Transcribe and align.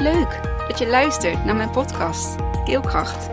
Leuk 0.00 0.42
dat 0.68 0.78
je 0.78 0.86
luistert 0.86 1.44
naar 1.44 1.56
mijn 1.56 1.70
podcast 1.70 2.36
Keelkracht. 2.64 3.28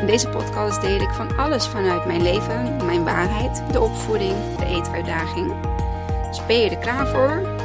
In 0.00 0.06
deze 0.06 0.28
podcast 0.28 0.80
deel 0.80 1.00
ik 1.00 1.10
van 1.10 1.36
alles 1.36 1.66
vanuit 1.66 2.06
mijn 2.06 2.22
leven, 2.22 2.86
mijn 2.86 3.04
waarheid, 3.04 3.72
de 3.72 3.80
opvoeding, 3.80 4.56
de 4.56 4.64
eetuitdaging. 4.64 5.60
Dus 6.26 6.46
ben 6.46 6.56
je 6.58 6.70
er 6.70 6.78
klaar 6.78 7.06
voor? 7.06 7.56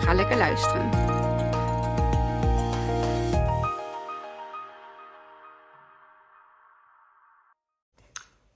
Ga 0.00 0.14
lekker 0.14 0.36
luisteren. 0.36 0.90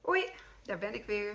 Hoi, 0.01 0.25
daar 0.63 0.79
ben 0.79 0.95
ik 0.95 1.05
weer. 1.05 1.35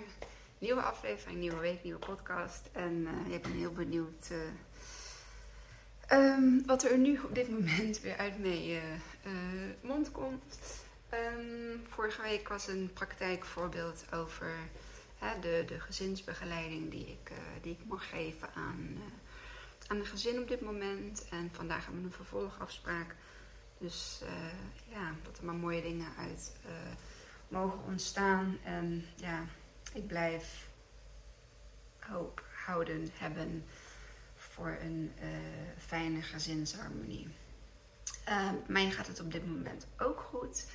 Nieuwe 0.58 0.82
aflevering, 0.82 1.38
nieuwe 1.38 1.60
week, 1.60 1.82
nieuwe 1.82 1.98
podcast. 1.98 2.68
En 2.72 3.08
uh, 3.26 3.34
ik 3.34 3.42
ben 3.42 3.52
heel 3.52 3.72
benieuwd 3.72 4.28
uh, 4.32 4.38
um, 6.12 6.66
wat 6.66 6.84
er 6.84 6.98
nu 6.98 7.18
op 7.18 7.34
dit 7.34 7.50
moment 7.50 8.00
weer 8.00 8.16
uit 8.16 8.38
mijn 8.38 8.62
uh, 8.62 8.80
mond 9.80 10.10
komt. 10.10 10.58
Um, 11.12 11.82
vorige 11.88 12.22
week 12.22 12.48
was 12.48 12.68
een 12.68 12.90
praktijkvoorbeeld 12.94 14.04
over 14.12 14.52
hè, 15.18 15.40
de, 15.40 15.64
de 15.66 15.80
gezinsbegeleiding 15.80 16.90
die 16.90 17.06
ik, 17.06 17.32
die 17.62 17.72
ik 17.72 17.86
mag 17.88 18.08
geven 18.08 18.48
aan, 18.54 18.96
aan 19.86 19.96
een 19.96 20.06
gezin 20.06 20.40
op 20.40 20.48
dit 20.48 20.60
moment. 20.60 21.26
En 21.30 21.50
vandaag 21.52 21.84
hebben 21.84 22.02
we 22.02 22.08
een 22.08 22.14
vervolgafspraak. 22.14 23.14
Dus 23.78 24.22
ja, 24.88 25.14
dat 25.22 25.38
er 25.38 25.44
maar 25.44 25.54
mooie 25.54 25.82
dingen 25.82 26.08
uit 26.18 26.52
mogen 27.48 27.80
ontstaan. 27.86 28.58
En 28.64 29.04
ja, 29.14 29.44
ik 29.92 30.06
blijf 30.06 30.68
hoop 31.98 32.44
houden 32.66 33.08
hebben 33.12 33.64
voor 34.60 34.76
een 34.80 35.12
uh, 35.22 35.28
fijne 35.78 36.22
gezinsharmonie. 36.22 37.28
Uh, 38.28 38.50
mij 38.66 38.90
gaat 38.90 39.06
het 39.06 39.20
op 39.20 39.32
dit 39.32 39.46
moment 39.46 39.86
ook 39.98 40.20
goed. 40.20 40.66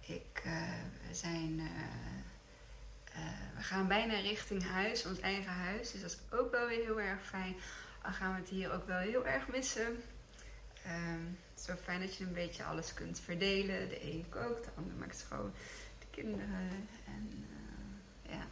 Ik, 0.00 0.42
uh, 0.46 0.72
we, 1.08 1.14
zijn, 1.14 1.56
we 3.56 3.62
gaan 3.62 3.88
bijna 3.88 4.14
richting 4.14 4.64
huis, 4.64 5.06
ons 5.06 5.20
eigen 5.20 5.52
huis. 5.52 5.92
Dus 5.92 6.00
dat 6.00 6.10
is 6.10 6.38
ook 6.38 6.50
wel 6.50 6.66
weer 6.66 6.84
heel 6.84 7.00
erg 7.00 7.26
fijn. 7.26 7.56
Al 8.02 8.12
gaan 8.12 8.34
we 8.34 8.40
het 8.40 8.48
hier 8.48 8.72
ook 8.72 8.86
wel 8.86 8.98
heel 8.98 9.26
erg 9.26 9.48
missen. 9.48 10.02
Ehm, 10.84 11.24
het 11.54 11.68
is 11.68 11.84
fijn 11.84 12.00
dat 12.00 12.16
je 12.16 12.24
een 12.24 12.32
beetje 12.32 12.64
alles 12.64 12.94
kunt 12.94 13.20
verdelen. 13.20 13.88
De 13.88 14.02
een 14.02 14.26
kookt, 14.28 14.64
de 14.64 14.70
ander 14.76 14.96
maakt 14.96 15.18
schoon. 15.18 15.52
De 15.98 16.06
kinderen. 16.10 16.88
En 17.06 17.46
ja, 18.22 18.46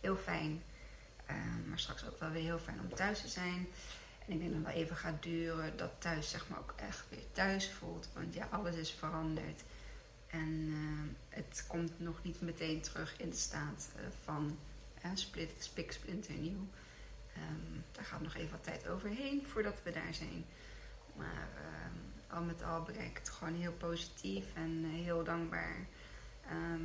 heel 0.00 0.16
fijn. 0.16 0.62
Uh, 1.32 1.68
maar 1.68 1.78
straks 1.78 2.04
ook 2.04 2.20
wel 2.20 2.30
weer 2.30 2.42
heel 2.42 2.58
fijn 2.58 2.80
om 2.80 2.94
thuis 2.94 3.20
te 3.20 3.28
zijn. 3.28 3.68
En 4.26 4.32
ik 4.32 4.38
denk 4.38 4.52
dat 4.52 4.52
het 4.52 4.72
wel 4.72 4.82
even 4.82 4.96
gaat 4.96 5.22
duren 5.22 5.76
dat 5.76 5.90
thuis 5.98 6.30
zeg 6.30 6.48
maar 6.48 6.58
ook 6.58 6.74
echt 6.76 7.04
weer 7.08 7.32
thuis 7.32 7.70
voelt. 7.70 8.08
Want 8.14 8.34
ja, 8.34 8.48
alles 8.50 8.76
is 8.76 8.90
veranderd. 8.90 9.62
En 10.26 10.48
uh, 10.48 11.10
het 11.28 11.64
komt 11.68 12.00
nog 12.00 12.22
niet 12.22 12.40
meteen 12.40 12.80
terug 12.80 13.14
in 13.18 13.30
de 13.30 13.36
staat 13.36 13.88
uh, 13.96 14.02
van 14.24 14.58
split, 15.14 15.50
spik, 15.58 15.92
splinter 15.92 16.34
nieuw. 16.34 16.68
Um, 17.36 17.84
daar 17.92 18.04
gaat 18.04 18.20
nog 18.20 18.34
even 18.34 18.50
wat 18.50 18.64
tijd 18.64 18.88
overheen 18.88 19.46
voordat 19.46 19.82
we 19.82 19.90
daar 19.90 20.14
zijn. 20.14 20.44
Maar 21.16 21.48
ehm, 21.56 22.36
al 22.36 22.42
met 22.42 22.62
al 22.62 22.82
ben 22.82 23.00
ik 23.00 23.18
het 23.18 23.28
gewoon 23.28 23.54
heel 23.54 23.72
positief 23.72 24.44
en 24.54 24.84
heel 24.84 25.24
dankbaar 25.24 25.86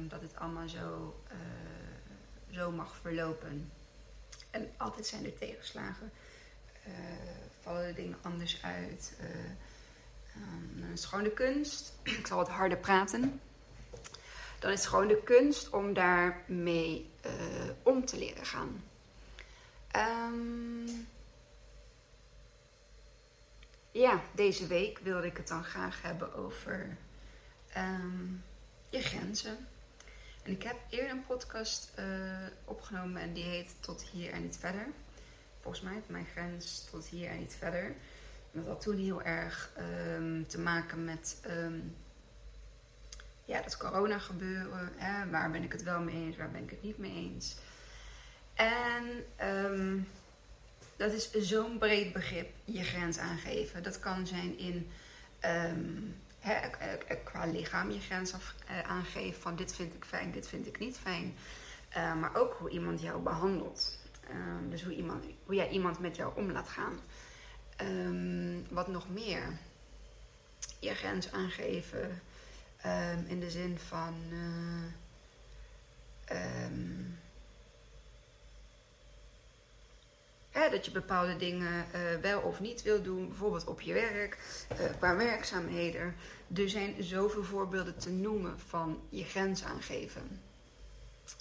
dat 0.08 0.22
het 0.22 0.36
allemaal 0.36 0.70
zo, 0.70 1.16
zo 2.52 2.72
mag 2.72 2.95
verlopen. 2.95 3.72
En 4.50 4.72
altijd 4.78 5.08
zijn 5.08 5.26
er 5.26 5.38
tegenslagen. 5.38 6.12
Uh, 6.88 6.94
vallen 7.62 7.88
de 7.88 7.94
dingen 7.94 8.17
anders 8.22 8.64
uit. 8.64 9.17
Uh, 9.22 9.28
um, 10.36 10.81
dan 10.81 10.90
is 10.90 11.00
het 11.00 11.09
gewoon 11.09 11.23
de 11.23 11.31
kunst. 11.31 11.94
Ik 12.20 12.28
zal 12.28 12.38
wat 12.38 12.50
harder 12.50 12.78
praten. 12.78 13.42
Dan 14.59 14.72
is 14.72 14.80
het 14.80 14.88
gewoon 14.88 15.08
de 15.08 15.24
kunst 15.24 15.69
om 15.69 15.94
daarmee 15.94 17.09
uh, 17.25 17.31
om 17.84 18.06
te 18.06 18.18
leren 18.18 18.46
gaan. 18.46 18.84
Um, 19.96 21.08
ja, 23.91 24.22
deze 24.35 24.68
week 24.68 25.00
wilde 25.00 25.28
ik 25.28 25.38
het 25.38 25.47
dan 25.47 25.64
graag 25.64 26.02
hebben 26.02 26.34
over 26.34 26.97
um, 27.78 28.44
je 28.90 29.02
grenzen. 29.02 29.68
En 30.47 30.53
ik 30.53 30.63
heb 30.63 30.75
eerder 30.90 31.12
een 31.12 31.25
podcast 31.25 31.91
uh, 32.00 32.06
opgenomen 32.66 33.22
en 33.22 33.34
die 33.34 33.44
heet 33.44 33.75
Tot 33.80 34.03
hier 34.03 34.31
en 34.31 34.41
niet 34.41 34.58
verder. 34.58 34.88
Volgens 35.62 35.84
mij 35.84 36.02
mijn 36.08 36.25
grens 36.25 36.88
tot 36.91 37.08
hier 37.08 37.30
en 37.30 37.40
niet 37.40 37.56
verder. 37.59 37.84
En 37.84 37.96
dat 38.52 38.66
had 38.68 38.81
toen 38.81 38.97
heel 38.97 39.22
erg 39.22 39.72
um, 40.16 40.47
te 40.47 40.59
maken 40.59 41.03
met 41.03 41.41
um, 41.47 41.96
ja, 43.46 43.62
dat 43.62 43.78
corona 43.78 44.19
gebeuren. 44.19 44.91
Hè? 44.96 45.30
Waar 45.30 45.52
ben 45.52 45.63
ik 45.63 45.72
het 45.72 45.84
wel 45.84 46.00
mee 46.00 46.16
eens, 46.16 46.38
waar 46.38 46.52
ben 46.52 46.64
ik 46.64 46.69
het 46.69 46.84
niet 46.84 46.97
mee 46.97 47.16
eens. 47.16 47.56
En 48.53 49.06
um, 49.47 50.08
dat 50.96 51.12
is 51.12 51.31
zo'n 51.31 51.78
breed 51.78 52.14
begrip, 52.14 52.50
je 52.66 52.84
grens 52.84 53.18
aangeven. 53.18 53.84
Dat 53.84 54.00
kan 54.00 54.28
zijn 54.28 54.58
in 54.58 54.91
He, 56.47 57.16
qua 57.24 57.46
lichaam 57.46 57.91
je 57.91 58.00
grens 58.00 58.34
uh, 58.34 58.80
aangeven 58.80 59.41
van 59.41 59.56
dit 59.56 59.75
vind 59.75 59.94
ik 59.94 60.06
fijn, 60.06 60.31
dit 60.31 60.47
vind 60.47 60.68
ik 60.68 60.80
niet 60.80 60.97
fijn. 60.97 61.35
Maar 62.19 62.35
ook 62.35 62.53
hoe 62.53 62.69
iemand 62.69 63.02
jou 63.02 63.22
behandelt. 63.22 64.00
Uh, 64.30 64.69
dus 64.69 64.84
hoe, 64.84 64.96
iemand, 64.96 65.25
hoe 65.46 65.56
jij 65.56 65.69
iemand 65.69 66.00
met 66.00 66.16
jou 66.16 66.35
om 66.35 66.52
laat 66.52 66.69
gaan. 66.69 67.00
Um, 67.81 68.66
wat 68.69 68.88
nog 68.88 69.09
meer? 69.09 69.59
Je 70.80 70.94
grens 70.94 71.31
aangeven 71.31 72.22
um, 72.85 73.25
in 73.28 73.40
de 73.40 73.50
zin 73.50 73.79
van. 73.79 74.16
Dat 80.57 80.85
je 80.85 80.91
bepaalde 80.91 81.38
dingen 81.38 81.85
uh, 81.95 82.22
wel 82.22 82.40
of 82.40 82.59
niet 82.59 82.81
wil 82.81 83.01
doen, 83.01 83.28
bijvoorbeeld 83.28 83.68
op 83.68 83.81
je 83.81 83.94
werk, 83.94 84.38
uh, 84.72 84.78
qua 84.97 85.16
werkzaamheden. 85.16 86.16
Er 86.56 86.69
zijn 86.69 87.03
zoveel 87.03 87.44
voorbeelden 87.44 87.97
te 87.97 88.12
noemen 88.12 88.59
van 88.59 89.01
je 89.09 89.23
grens 89.23 89.63
aangeven. 89.63 90.41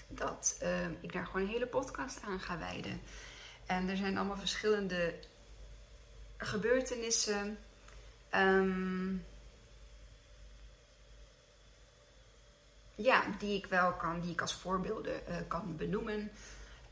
Dat 0.09 0.59
uh, 0.63 0.87
ik 1.01 1.13
daar 1.13 1.27
gewoon 1.27 1.43
een 1.43 1.53
hele 1.53 1.67
podcast 1.67 2.21
aan 2.23 2.41
ga 2.41 2.59
wijden. 2.59 3.01
En 3.67 3.89
er 3.89 3.97
zijn 3.97 4.17
allemaal 4.17 4.37
verschillende 4.37 5.15
gebeurtenissen. 6.37 7.59
Um, 8.35 9.25
ja, 12.95 13.25
die 13.39 13.57
ik 13.57 13.67
wel 13.67 13.93
kan, 13.93 14.21
die 14.21 14.33
ik 14.33 14.41
als 14.41 14.55
voorbeelden 14.55 15.21
kan 15.49 15.77
benoemen. 15.77 16.31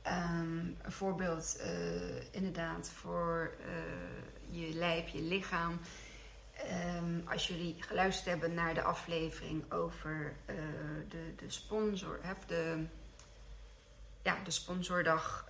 Um, 0.07 0.77
een 0.83 0.93
voorbeeld 0.93 1.57
uh, 1.61 2.35
inderdaad 2.35 2.91
voor 2.91 3.55
uh, 3.61 4.67
je 4.69 4.75
lijf, 4.75 5.09
je 5.09 5.23
lichaam. 5.23 5.81
Um, 6.97 7.23
als 7.29 7.49
jullie 7.49 7.77
geluisterd 7.83 8.29
hebben 8.29 8.55
naar 8.55 8.75
de 8.75 8.83
aflevering 8.83 9.73
over 9.73 10.35
uh, 10.47 10.57
de, 11.09 11.35
de 11.37 11.51
sponsor, 11.51 12.21
de, 12.47 12.85
ja, 14.23 14.37
de 14.45 14.51
sponsordag 14.51 15.49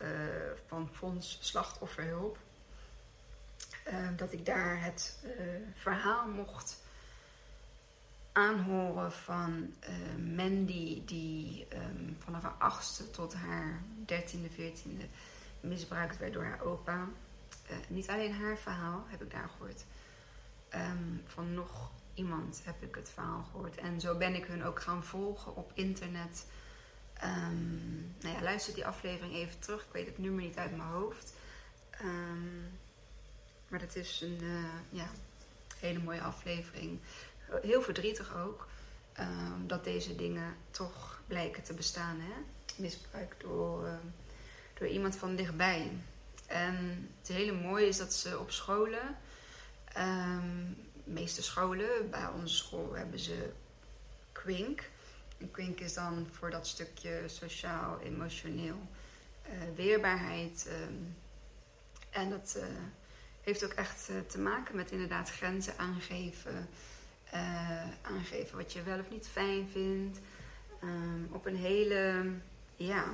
van 0.66 0.88
Fonds 0.92 1.38
Slachtofferhulp. 1.40 2.38
Ehm, 3.84 4.16
dat 4.16 4.32
ik 4.32 4.46
daar 4.46 4.82
het 4.82 5.24
verhaal 5.74 6.26
mocht 6.26 6.83
aanhoren 8.34 9.12
van 9.12 9.74
uh, 9.88 10.36
Mandy, 10.36 11.02
die 11.04 11.66
um, 11.72 12.16
vanaf 12.18 12.42
haar 12.42 12.56
achtste 12.58 13.10
tot 13.10 13.34
haar 13.34 13.82
dertiende, 14.06 14.50
veertiende 14.50 15.04
misbruikt 15.60 16.18
werd 16.18 16.32
door 16.32 16.44
haar 16.44 16.60
opa. 16.60 17.08
Uh, 17.70 17.76
niet 17.88 18.08
alleen 18.08 18.32
haar 18.32 18.58
verhaal 18.58 19.04
heb 19.06 19.22
ik 19.22 19.30
daar 19.30 19.48
gehoord. 19.48 19.84
Um, 20.74 21.22
van 21.26 21.54
nog 21.54 21.90
iemand 22.14 22.60
heb 22.64 22.82
ik 22.82 22.94
het 22.94 23.10
verhaal 23.10 23.42
gehoord. 23.42 23.76
En 23.76 24.00
zo 24.00 24.16
ben 24.16 24.34
ik 24.34 24.44
hun 24.44 24.64
ook 24.64 24.80
gaan 24.80 25.04
volgen 25.04 25.56
op 25.56 25.70
internet. 25.74 26.46
Um, 27.24 28.14
nou 28.20 28.34
ja, 28.34 28.42
luister 28.42 28.74
die 28.74 28.86
aflevering 28.86 29.34
even 29.34 29.58
terug. 29.58 29.82
Ik 29.84 29.92
weet 29.92 30.06
het 30.06 30.18
nummer 30.18 30.42
niet 30.42 30.56
uit 30.56 30.76
mijn 30.76 30.88
hoofd. 30.88 31.34
maar 33.68 33.78
dat 33.78 33.96
is 33.96 34.20
een 34.20 34.38
uh, 34.42 34.64
ja, 34.90 35.06
hele 35.80 35.98
mooie 35.98 36.22
aflevering 36.22 37.00
heel 37.62 37.82
verdrietig 37.82 38.36
ook. 38.36 38.68
Um, 39.20 39.66
dat 39.66 39.84
deze 39.84 40.16
dingen 40.16 40.56
toch 40.70 41.20
blijken 41.26 41.62
te 41.62 41.74
bestaan. 41.74 42.20
Hè? 42.20 42.32
Misbruik 42.76 43.34
door, 43.38 43.84
uh, 43.84 43.94
door 44.74 44.88
iemand 44.88 45.16
van 45.16 45.36
dichtbij. 45.36 45.90
En 46.46 47.08
het 47.18 47.28
hele 47.28 47.52
mooie 47.52 47.86
is 47.86 47.96
dat 47.96 48.12
ze 48.12 48.38
op 48.38 48.50
scholen, 48.50 49.16
de 51.04 51.10
meeste 51.10 51.42
scholen, 51.42 52.10
bij 52.10 52.28
onze 52.28 52.54
school 52.54 52.94
hebben 52.94 53.18
ze 53.18 53.50
Quink. 54.32 54.90
En 55.38 55.50
Quink 55.50 55.80
is 55.80 55.94
dan 55.94 56.28
voor 56.30 56.50
dat 56.50 56.66
stukje 56.66 57.22
sociaal, 57.26 58.00
emotioneel 58.00 58.88
uh, 59.46 59.52
weerbaarheid. 59.76 60.68
En 62.10 62.30
dat, 62.30 62.54
uh, 62.58 62.64
heeft 63.40 63.64
ook 63.64 63.72
echt 63.72 64.10
te 64.26 64.38
maken 64.38 64.76
met 64.76 64.90
inderdaad 64.90 65.30
grenzen 65.30 65.78
aangeven. 65.78 66.68
Aangeven 68.02 68.56
wat 68.56 68.72
je 68.72 68.82
wel 68.82 68.98
of 68.98 69.10
niet 69.10 69.28
fijn 69.28 69.68
vindt. 69.68 70.18
Ehm, 70.80 71.32
op 71.32 71.46
een 71.46 71.56
hele, 71.56 72.32
ja, 72.76 73.04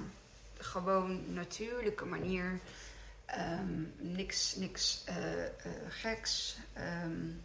gewoon 0.59 1.33
natuurlijke 1.33 2.05
manier. 2.05 2.59
Ehm, 3.25 3.83
niks 3.97 4.55
niks 4.55 5.05
geks. 5.89 6.59
Um, 6.79 7.43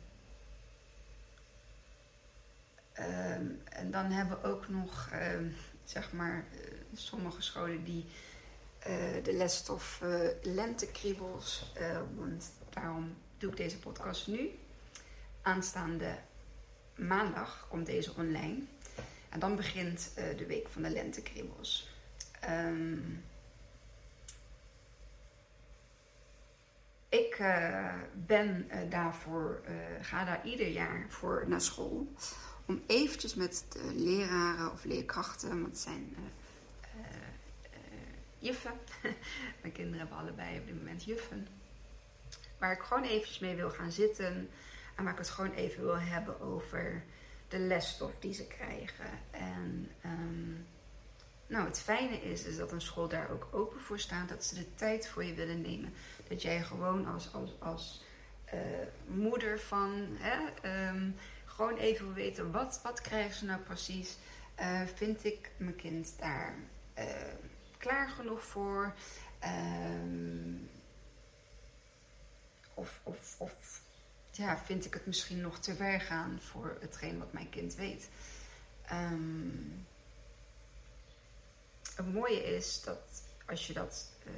en 3.69 3.91
dan 3.91 4.05
hebben 4.05 4.41
we 4.41 4.47
ook 4.47 4.67
nog, 4.67 5.09
zeg 5.83 6.11
maar, 6.11 6.45
sommige 6.93 7.41
scholen 7.41 7.83
die 7.83 8.05
de 9.23 9.33
lesstof 9.33 10.01
lentekriebels. 10.41 11.73
Want 12.15 12.51
daarom 12.69 13.15
doe 13.37 13.51
ik 13.51 13.57
deze 13.57 13.79
podcast 13.79 14.27
nu. 14.27 14.59
Aanstaande 15.41 16.17
maandag 16.95 17.67
komt 17.69 17.85
deze 17.85 18.13
online. 18.17 18.59
En 19.29 19.39
dan 19.39 19.55
begint 19.55 20.11
de 20.15 20.45
week 20.45 20.67
van 20.67 20.81
de 20.81 20.89
lentekriebels. 20.89 21.89
Um, 22.49 23.23
ik 27.09 27.43
ben 28.13 28.69
daarvoor, 28.89 29.61
ga 30.01 30.25
daar 30.25 30.45
ieder 30.45 30.67
jaar 30.67 31.05
voor 31.09 31.45
naar 31.47 31.61
school. 31.61 32.07
Om 32.65 32.83
eventjes 32.87 33.35
met 33.35 33.65
de 33.69 33.93
leraren 33.93 34.71
of 34.71 34.83
leerkrachten, 34.83 35.49
want 35.49 35.65
het 35.65 35.79
zijn 35.79 36.15
juffen. 38.45 38.79
Mijn 39.61 39.73
kinderen 39.73 39.99
hebben 39.99 40.17
allebei 40.17 40.59
op 40.59 40.65
dit 40.65 40.75
moment 40.75 41.03
juffen. 41.03 41.47
Waar 42.57 42.71
ik 42.71 42.81
gewoon 42.81 43.03
eventjes 43.03 43.39
mee 43.39 43.55
wil 43.55 43.69
gaan 43.69 43.91
zitten. 43.91 44.49
En 44.95 45.03
waar 45.03 45.13
ik 45.13 45.19
het 45.19 45.29
gewoon 45.29 45.53
even 45.53 45.83
wil 45.83 45.99
hebben 45.99 46.41
over 46.41 47.03
de 47.47 47.59
lesstof 47.59 48.11
die 48.19 48.33
ze 48.33 48.47
krijgen. 48.47 49.09
En 49.31 49.91
ehm, 50.01 50.51
nou, 51.47 51.65
het 51.67 51.79
fijne 51.79 52.21
is, 52.21 52.43
is 52.43 52.57
dat 52.57 52.71
een 52.71 52.81
school 52.81 53.07
daar 53.07 53.29
ook 53.29 53.47
open 53.51 53.81
voor 53.81 53.99
staat. 53.99 54.29
Dat 54.29 54.45
ze 54.45 54.55
de 54.55 54.75
tijd 54.75 55.07
voor 55.07 55.23
je 55.23 55.33
willen 55.33 55.61
nemen. 55.61 55.93
Dat 56.27 56.41
jij 56.41 56.63
gewoon 56.63 57.05
als, 57.05 57.33
als, 57.33 57.51
als 57.59 58.03
uh, 58.53 58.61
moeder 59.07 59.59
van... 59.59 60.07
Hè, 60.19 60.37
um, 60.89 61.15
gewoon 61.45 61.77
even 61.77 62.05
wil 62.05 62.13
weten, 62.13 62.51
wat, 62.51 62.79
wat 62.83 63.01
krijgen 63.01 63.35
ze 63.35 63.45
nou 63.45 63.61
precies? 63.61 64.17
Uh, 64.59 64.81
vind 64.95 65.25
ik 65.25 65.51
mijn 65.57 65.75
kind 65.75 66.13
daar... 66.19 66.55
Uh, 66.97 67.05
klaar 67.77 68.09
genoeg 68.09 68.43
voor? 68.43 68.93
Um, 69.43 70.69
of, 72.73 72.99
of, 73.03 73.35
of 73.37 73.81
ja, 74.37 74.57
vind 74.57 74.85
ik 74.85 74.93
het 74.93 75.05
misschien 75.05 75.41
nog 75.41 75.59
te 75.59 75.75
ver 75.75 76.01
gaan 76.01 76.39
voor 76.41 76.77
hetgeen 76.79 77.19
wat 77.19 77.33
mijn 77.33 77.49
kind 77.49 77.75
weet? 77.75 78.09
Um, 78.91 79.85
het 81.95 82.13
mooie 82.13 82.55
is 82.55 82.81
dat 82.81 83.23
als 83.45 83.67
je 83.67 83.73
dat, 83.73 84.11
uh, 84.27 84.33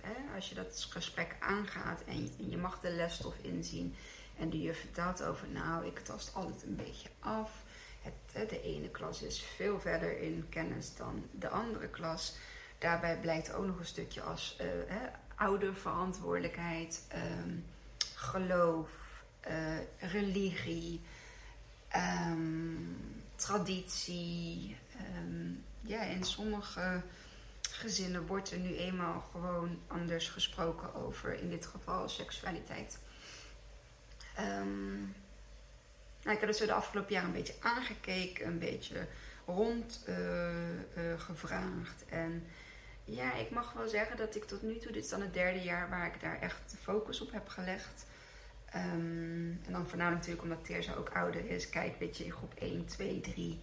hè, 0.00 0.34
als 0.34 0.48
je 0.48 0.54
dat 0.54 0.86
gesprek 0.90 1.36
aangaat 1.40 2.02
en 2.06 2.22
je, 2.22 2.50
je 2.50 2.56
mag 2.56 2.80
de 2.80 2.90
lesstof 2.90 3.34
inzien 3.40 3.94
en 4.38 4.50
de 4.50 4.60
juf 4.60 4.80
vertelt 4.80 5.22
over, 5.22 5.48
nou, 5.48 5.86
ik 5.86 5.98
tast 5.98 6.34
altijd 6.34 6.62
een 6.62 6.76
beetje 6.76 7.08
af. 7.18 7.62
Het, 8.02 8.48
de 8.48 8.62
ene 8.62 8.90
klas 8.90 9.22
is 9.22 9.42
veel 9.42 9.80
verder 9.80 10.18
in 10.20 10.46
kennis 10.48 10.96
dan 10.96 11.28
de 11.30 11.48
andere 11.48 11.88
klas. 11.88 12.36
Daarbij 12.78 13.18
blijkt 13.18 13.52
ook 13.52 13.66
nog 13.66 13.78
een 13.78 13.86
stukje 13.86 14.22
als 14.22 14.56
uh, 14.60 14.66
hè, 14.86 15.08
ouderverantwoordelijkheid, 15.34 17.06
um, 17.14 17.64
geloof, 18.14 18.90
uh, 19.48 19.78
religie, 20.10 21.00
um, 21.96 22.96
traditie. 23.36 24.76
Um, 25.18 25.64
ja, 25.80 26.02
in 26.02 26.24
sommige 26.24 27.02
gezinnen 27.70 28.26
wordt 28.26 28.50
er 28.50 28.58
nu 28.58 28.76
eenmaal 28.76 29.20
gewoon 29.30 29.78
anders 29.86 30.28
gesproken 30.28 30.94
over, 30.94 31.40
in 31.40 31.50
dit 31.50 31.66
geval 31.66 32.08
seksualiteit. 32.08 32.98
nou, 36.22 36.34
ik 36.34 36.40
heb 36.40 36.48
het 36.48 36.56
zo 36.56 36.66
de 36.66 36.72
afgelopen 36.72 37.12
jaren 37.12 37.28
een 37.28 37.34
beetje 37.34 37.54
aangekeken, 37.60 38.46
een 38.46 38.58
beetje 38.58 39.06
rondgevraagd. 39.46 42.04
Uh, 42.10 42.18
en 42.18 42.46
ja, 43.04 43.34
ik 43.34 43.50
mag 43.50 43.72
wel 43.72 43.88
zeggen 43.88 44.16
dat 44.16 44.36
ik 44.36 44.44
tot 44.44 44.62
nu 44.62 44.78
toe, 44.78 44.92
dit 44.92 45.04
is 45.04 45.10
dan 45.10 45.20
het 45.20 45.34
derde 45.34 45.62
jaar 45.62 45.90
waar 45.90 46.06
ik 46.06 46.20
daar 46.20 46.40
echt 46.40 46.70
de 46.70 46.76
focus 46.76 47.20
op 47.20 47.32
heb 47.32 47.48
gelegd. 47.48 48.06
Um, 48.76 49.60
en 49.66 49.72
dan 49.72 49.88
voornamelijk 49.88 50.26
natuurlijk 50.26 50.42
omdat 50.42 50.64
Teerza 50.64 50.94
ook 50.94 51.10
ouder 51.10 51.50
is. 51.50 51.68
Kijk, 51.68 51.98
weet 51.98 52.16
je, 52.16 52.24
in 52.24 52.32
groep 52.32 52.54
1, 52.54 52.84
2, 52.84 53.20
3 53.20 53.60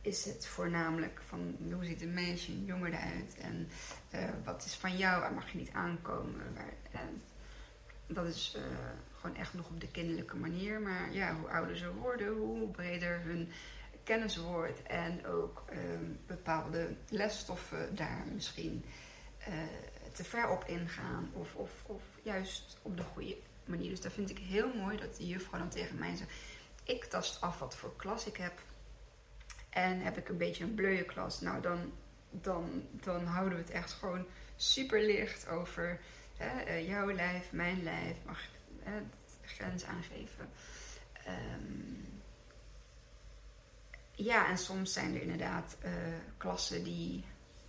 is 0.00 0.24
het 0.24 0.46
voornamelijk 0.46 1.20
van 1.26 1.56
hoe 1.72 1.84
ziet 1.84 2.02
een 2.02 2.14
meisje, 2.14 2.52
een 2.52 2.86
eruit 2.86 3.34
en 3.40 3.68
uh, 4.14 4.28
wat 4.44 4.64
is 4.64 4.74
van 4.74 4.96
jou, 4.96 5.20
waar 5.20 5.32
mag 5.32 5.50
je 5.52 5.58
niet 5.58 5.72
aankomen. 5.72 6.54
Waar, 6.54 6.72
en 6.90 7.22
dat 8.06 8.26
is 8.26 8.54
uh, 8.56 8.62
gewoon 9.20 9.36
echt 9.36 9.54
nog 9.54 9.68
op 9.68 9.80
de 9.80 9.90
kinderlijke 9.90 10.36
manier. 10.36 10.80
Maar 10.80 11.12
ja, 11.12 11.34
hoe 11.34 11.50
ouder 11.50 11.76
ze 11.76 11.94
worden, 11.94 12.28
hoe 12.28 12.68
breder 12.68 13.20
hun 13.20 13.50
kennis 14.04 14.36
wordt 14.36 14.82
en 14.82 15.26
ook 15.26 15.64
um, 15.72 16.18
bepaalde 16.26 16.94
lesstoffen 17.08 17.94
daar 17.94 18.24
misschien 18.34 18.84
te 20.12 20.24
ver 20.24 20.48
op 20.48 20.64
ingaan 20.64 21.30
of, 21.32 21.54
of, 21.54 21.70
of 21.86 22.02
juist 22.22 22.78
op 22.82 22.96
de 22.96 23.02
goede 23.02 23.36
manier. 23.70 23.90
Dus 23.90 24.00
dat 24.00 24.12
vind 24.12 24.30
ik 24.30 24.38
heel 24.38 24.74
mooi 24.74 24.96
dat 24.96 25.16
de 25.16 25.26
juffrouw 25.26 25.58
dan 25.58 25.68
tegen 25.68 25.98
mij 25.98 26.16
zegt: 26.16 26.30
Ik 26.84 27.04
tast 27.04 27.40
af 27.40 27.58
wat 27.58 27.76
voor 27.76 27.96
klas 27.96 28.26
ik 28.26 28.36
heb. 28.36 28.52
En 29.70 30.00
heb 30.00 30.16
ik 30.16 30.28
een 30.28 30.36
beetje 30.36 30.64
een 30.64 30.74
bleuwe 30.74 31.04
klas, 31.04 31.40
nou 31.40 31.60
dan, 31.60 31.92
dan, 32.30 32.86
dan 32.92 33.24
houden 33.24 33.58
we 33.58 33.64
het 33.64 33.72
echt 33.72 33.92
gewoon 33.92 34.26
super 34.56 35.02
licht 35.02 35.48
over 35.48 36.00
hè, 36.36 36.66
uh, 36.66 36.88
jouw 36.88 37.12
lijf, 37.12 37.52
mijn 37.52 37.82
lijf, 37.82 38.16
mag 38.26 38.40
uh, 38.86 38.92
grens 39.44 39.84
aangeven. 39.84 40.48
Um, 41.28 42.22
ja, 44.12 44.48
en 44.48 44.58
soms 44.58 44.92
zijn 44.92 45.14
er 45.14 45.22
inderdaad 45.22 45.76
uh, 45.84 45.90
klassen 46.36 46.84
die 46.84 47.24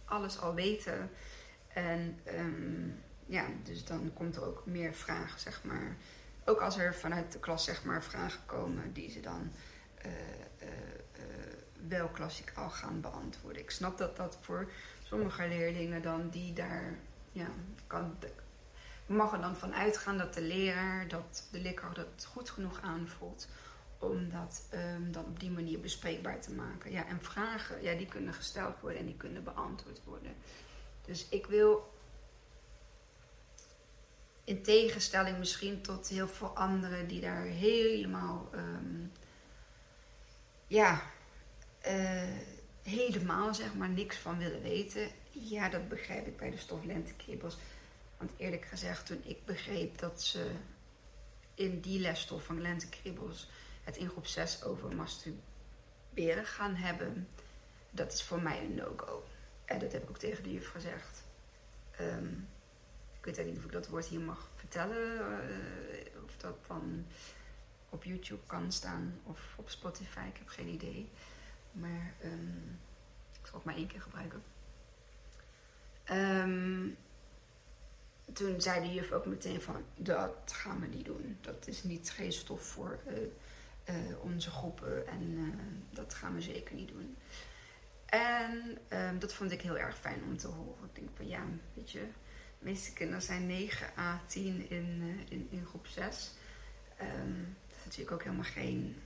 alles 0.05 0.39
al 0.39 0.53
weten. 0.53 1.09
En 1.67 2.19
um, 2.27 3.03
ja, 3.31 3.45
dus 3.63 3.85
dan 3.85 4.11
komt 4.13 4.35
er 4.35 4.45
ook 4.45 4.65
meer 4.65 4.93
vragen, 4.93 5.39
zeg 5.39 5.63
maar. 5.63 5.95
Ook 6.45 6.61
als 6.61 6.77
er 6.77 6.95
vanuit 6.95 7.31
de 7.31 7.39
klas, 7.39 7.63
zeg 7.63 7.83
maar, 7.83 8.03
vragen 8.03 8.45
komen 8.45 8.93
die 8.93 9.09
ze 9.09 9.19
dan 9.19 9.51
uh, 10.05 10.11
uh, 10.61 10.67
wel 11.87 12.07
klassikaal 12.07 12.69
gaan 12.69 13.01
beantwoorden. 13.01 13.61
Ik 13.61 13.71
snap 13.71 13.97
dat 13.97 14.15
dat 14.15 14.37
voor 14.41 14.71
sommige 15.03 15.47
leerlingen 15.47 16.01
dan 16.01 16.29
die 16.29 16.53
daar, 16.53 16.95
ja, 17.31 17.47
kan, 17.87 18.17
mag 19.05 19.33
er 19.33 19.41
dan 19.41 19.55
van 19.55 19.73
uitgaan 19.73 20.17
dat 20.17 20.33
de 20.33 20.41
leraar, 20.41 21.07
dat 21.07 21.47
de 21.51 21.59
leerkracht 21.59 21.95
dat 21.95 22.25
goed 22.25 22.49
genoeg 22.49 22.81
aanvoelt 22.81 23.47
om 23.99 24.29
dat 24.29 24.67
um, 24.73 25.11
dan 25.11 25.25
op 25.25 25.39
die 25.39 25.51
manier 25.51 25.79
bespreekbaar 25.79 26.41
te 26.41 26.53
maken. 26.53 26.91
Ja, 26.91 27.07
en 27.07 27.21
vragen, 27.21 27.83
ja, 27.83 27.95
die 27.95 28.07
kunnen 28.07 28.33
gesteld 28.33 28.79
worden 28.79 28.99
en 28.99 29.05
die 29.05 29.17
kunnen 29.17 29.43
beantwoord 29.43 30.01
worden. 30.03 30.33
Dus 31.01 31.29
ik 31.29 31.45
wil, 31.45 31.90
in 34.43 34.63
tegenstelling 34.63 35.37
misschien 35.37 35.81
tot 35.81 36.07
heel 36.07 36.27
veel 36.27 36.55
anderen 36.55 37.07
die 37.07 37.21
daar 37.21 37.43
helemaal, 37.43 38.49
um, 38.55 39.11
ja, 40.67 41.01
uh, 41.87 42.23
helemaal 42.83 43.53
zeg 43.53 43.73
maar 43.73 43.89
niks 43.89 44.17
van 44.17 44.37
willen 44.37 44.61
weten. 44.61 45.09
Ja, 45.31 45.69
dat 45.69 45.87
begrijp 45.87 46.27
ik 46.27 46.37
bij 46.37 46.49
de 46.49 46.57
stoflentekribbels. 46.57 47.57
Want 48.17 48.31
eerlijk 48.37 48.65
gezegd, 48.65 49.05
toen 49.05 49.21
ik 49.25 49.45
begreep 49.45 49.97
dat 49.97 50.23
ze 50.23 50.51
in 51.53 51.79
die 51.79 51.99
lesstof 51.99 52.43
van 52.43 52.61
lentekribbels 52.61 53.49
het 53.83 53.97
in 53.97 54.09
groep 54.09 54.27
6 54.27 54.63
over 54.63 54.95
masturberen 54.95 56.45
gaan 56.45 56.75
hebben, 56.75 57.27
dat 57.89 58.13
is 58.13 58.23
voor 58.23 58.41
mij 58.41 58.59
een 58.59 58.75
no-go. 58.75 59.23
En 59.65 59.79
dat 59.79 59.91
heb 59.91 60.03
ik 60.03 60.09
ook 60.09 60.17
tegen 60.17 60.43
de 60.43 60.53
juf 60.53 60.67
gezegd. 60.67 61.23
Um, 62.01 62.47
ik 63.23 63.35
weet 63.35 63.45
niet 63.45 63.57
of 63.57 63.63
ik 63.63 63.71
dat 63.71 63.87
woord 63.87 64.05
hier 64.05 64.19
mag 64.19 64.49
vertellen, 64.55 65.17
uh, 65.17 66.23
of 66.23 66.37
dat 66.37 66.55
dan 66.67 67.05
op 67.89 68.03
YouTube 68.03 68.45
kan 68.45 68.71
staan 68.71 69.19
of 69.23 69.53
op 69.55 69.69
Spotify, 69.69 70.19
ik 70.27 70.37
heb 70.37 70.47
geen 70.47 70.67
idee. 70.67 71.09
Maar 71.71 72.13
um, 72.23 72.79
ik 73.41 73.47
zal 73.47 73.55
het 73.55 73.63
maar 73.63 73.75
één 73.75 73.87
keer 73.87 74.01
gebruiken. 74.01 74.43
Um, 76.11 76.97
toen 78.33 78.61
zei 78.61 78.87
de 78.87 78.93
juf 78.93 79.11
ook 79.11 79.25
meteen 79.25 79.61
van, 79.61 79.83
dat 79.95 80.51
gaan 80.53 80.79
we 80.79 80.87
niet 80.87 81.05
doen. 81.05 81.37
Dat 81.41 81.67
is 81.67 81.83
niet 81.83 82.09
geen 82.09 82.31
stof 82.31 82.61
voor 82.61 82.99
uh, 83.07 83.17
uh, 83.95 84.19
onze 84.21 84.49
groepen 84.49 85.07
en 85.07 85.59
dat 85.89 86.13
gaan 86.13 86.33
we 86.33 86.41
zeker 86.41 86.75
niet 86.75 86.87
doen. 86.87 87.17
En 88.05 88.77
um, 88.89 89.19
dat 89.19 89.33
vond 89.33 89.51
ik 89.51 89.61
heel 89.61 89.77
erg 89.77 89.97
fijn 89.97 90.23
om 90.23 90.37
te 90.37 90.47
horen. 90.47 90.85
Ik 90.85 90.95
denk 90.95 91.09
van 91.15 91.27
ja, 91.27 91.43
weet 91.73 91.91
je, 91.91 92.07
de 92.61 92.69
meeste 92.69 92.93
kinderen 92.93 93.21
zijn 93.21 93.47
9 93.47 93.87
à 93.97 94.21
10 94.25 94.69
in, 94.69 95.01
uh, 95.01 95.31
in, 95.37 95.47
in 95.51 95.65
groep 95.65 95.87
zes. 95.87 96.31
Ehm, 96.97 97.43
dat 97.67 97.77
is 97.77 97.83
natuurlijk 97.85 98.11
ook 98.11 98.23
helemaal 98.23 98.51
geen 98.51 99.01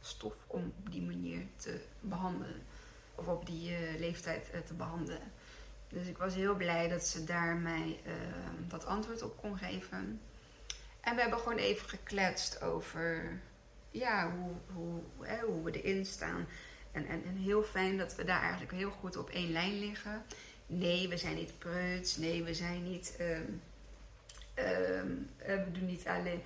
stof 0.00 0.34
om 0.46 0.72
op 0.78 0.90
die 0.90 1.02
manier 1.02 1.46
te 1.56 1.80
behandelen. 2.00 2.62
Of 3.14 3.26
op 3.26 3.46
die 3.46 3.70
uh, 3.70 3.98
leeftijd 3.98 4.50
uh, 4.54 4.60
te 4.60 4.74
behandelen. 4.74 5.32
Dus 5.88 6.06
ik 6.06 6.18
was 6.18 6.34
heel 6.34 6.54
blij 6.54 6.88
dat 6.88 7.06
ze 7.06 7.24
daar 7.24 7.56
mij 7.56 8.00
ehm, 8.04 8.68
dat 8.68 8.86
antwoord 8.86 9.22
op 9.22 9.36
kon 9.36 9.58
geven. 9.58 10.20
En 11.00 11.14
we 11.14 11.20
hebben 11.20 11.38
gewoon 11.38 11.58
even 11.58 11.88
gekletst 11.88 12.62
over 12.62 13.40
ja, 13.90 14.32
hoe, 14.32 14.54
hoe, 14.72 15.02
hè, 15.20 15.40
hoe 15.40 15.62
we 15.62 15.82
erin 15.82 16.06
staan. 16.06 16.46
En, 16.92 17.06
en, 17.06 17.24
en 17.24 17.36
heel 17.36 17.62
fijn 17.62 17.98
dat 17.98 18.14
we 18.14 18.24
daar 18.24 18.40
eigenlijk 18.40 18.72
heel 18.72 18.90
goed 18.90 19.16
op 19.16 19.30
één 19.30 19.52
lijn 19.52 19.78
liggen. 19.78 20.24
Nee, 20.66 21.08
we 21.08 21.16
zijn 21.16 21.34
niet 21.34 21.58
preuts. 21.58 22.16
Nee, 22.16 22.42
we 22.42 22.54
zijn 22.54 22.82
niet. 22.82 23.16
Um, 23.20 23.62
um, 24.58 25.30
we 25.36 25.70
doen 25.72 25.86
niet 25.86 26.06
alleen. 26.06 26.42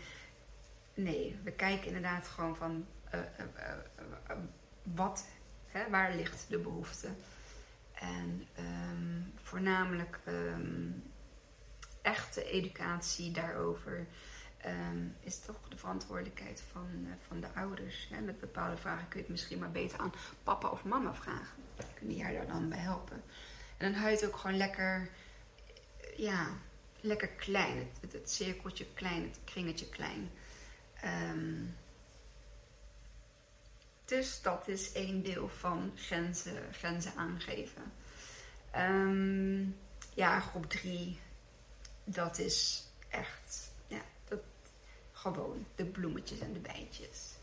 Nee, 0.94 1.38
we 1.42 1.52
kijken 1.52 1.86
inderdaad 1.86 2.28
gewoon 2.28 2.56
van 2.56 2.86
uh, 3.14 3.20
uh, 3.20 4.36
wat, 4.82 5.26
hè, 5.66 5.90
waar 5.90 6.14
ligt 6.14 6.46
de 6.48 6.58
behoefte. 6.58 7.08
En 7.94 8.46
um, 8.58 9.32
voornamelijk 9.42 10.20
echte 12.02 12.44
educatie 12.44 13.30
daarover. 13.30 14.06
Is 15.20 15.40
toch 15.40 15.68
de 15.68 15.76
verantwoordelijkheid 15.76 16.62
van, 16.72 17.06
van 17.26 17.40
de 17.40 17.46
ouders. 17.54 18.08
Hè? 18.10 18.20
Met 18.20 18.40
bepaalde 18.40 18.76
vragen 18.76 19.08
kun 19.08 19.18
je 19.18 19.24
het 19.24 19.30
misschien 19.30 19.58
maar 19.58 19.70
beter 19.70 19.98
aan 19.98 20.12
papa 20.42 20.68
of 20.68 20.84
mama 20.84 21.14
vragen. 21.14 21.56
Kunnen 21.94 22.14
die 22.14 22.24
jou 22.24 22.34
daar 22.34 22.46
dan 22.46 22.68
bij 22.68 22.78
helpen? 22.78 23.22
En 23.80 23.94
je 23.94 24.16
het 24.16 24.26
ook 24.26 24.36
gewoon 24.36 24.56
lekker, 24.56 25.08
ja, 26.16 26.58
lekker 27.00 27.28
klein. 27.28 27.78
Het, 27.78 27.98
het, 28.00 28.12
het 28.12 28.30
cirkeltje 28.30 28.86
klein, 28.94 29.22
het 29.22 29.38
kringetje 29.44 29.88
klein. 29.88 30.30
Um, 31.04 31.76
dus 34.04 34.42
dat 34.42 34.68
is 34.68 34.92
één 34.92 35.22
deel 35.22 35.48
van 35.48 35.92
grenzen, 35.96 36.72
grenzen 36.72 37.12
aangeven. 37.16 37.92
Um, 38.76 39.76
ja, 40.14 40.40
groep 40.40 40.70
3, 40.70 41.20
dat 42.04 42.38
is 42.38 42.86
echt 43.08 43.72
gewoon 45.20 45.66
de 45.74 45.84
bloemetjes 45.84 46.38
en 46.38 46.52
de 46.52 46.58
bijtjes. 46.58 47.34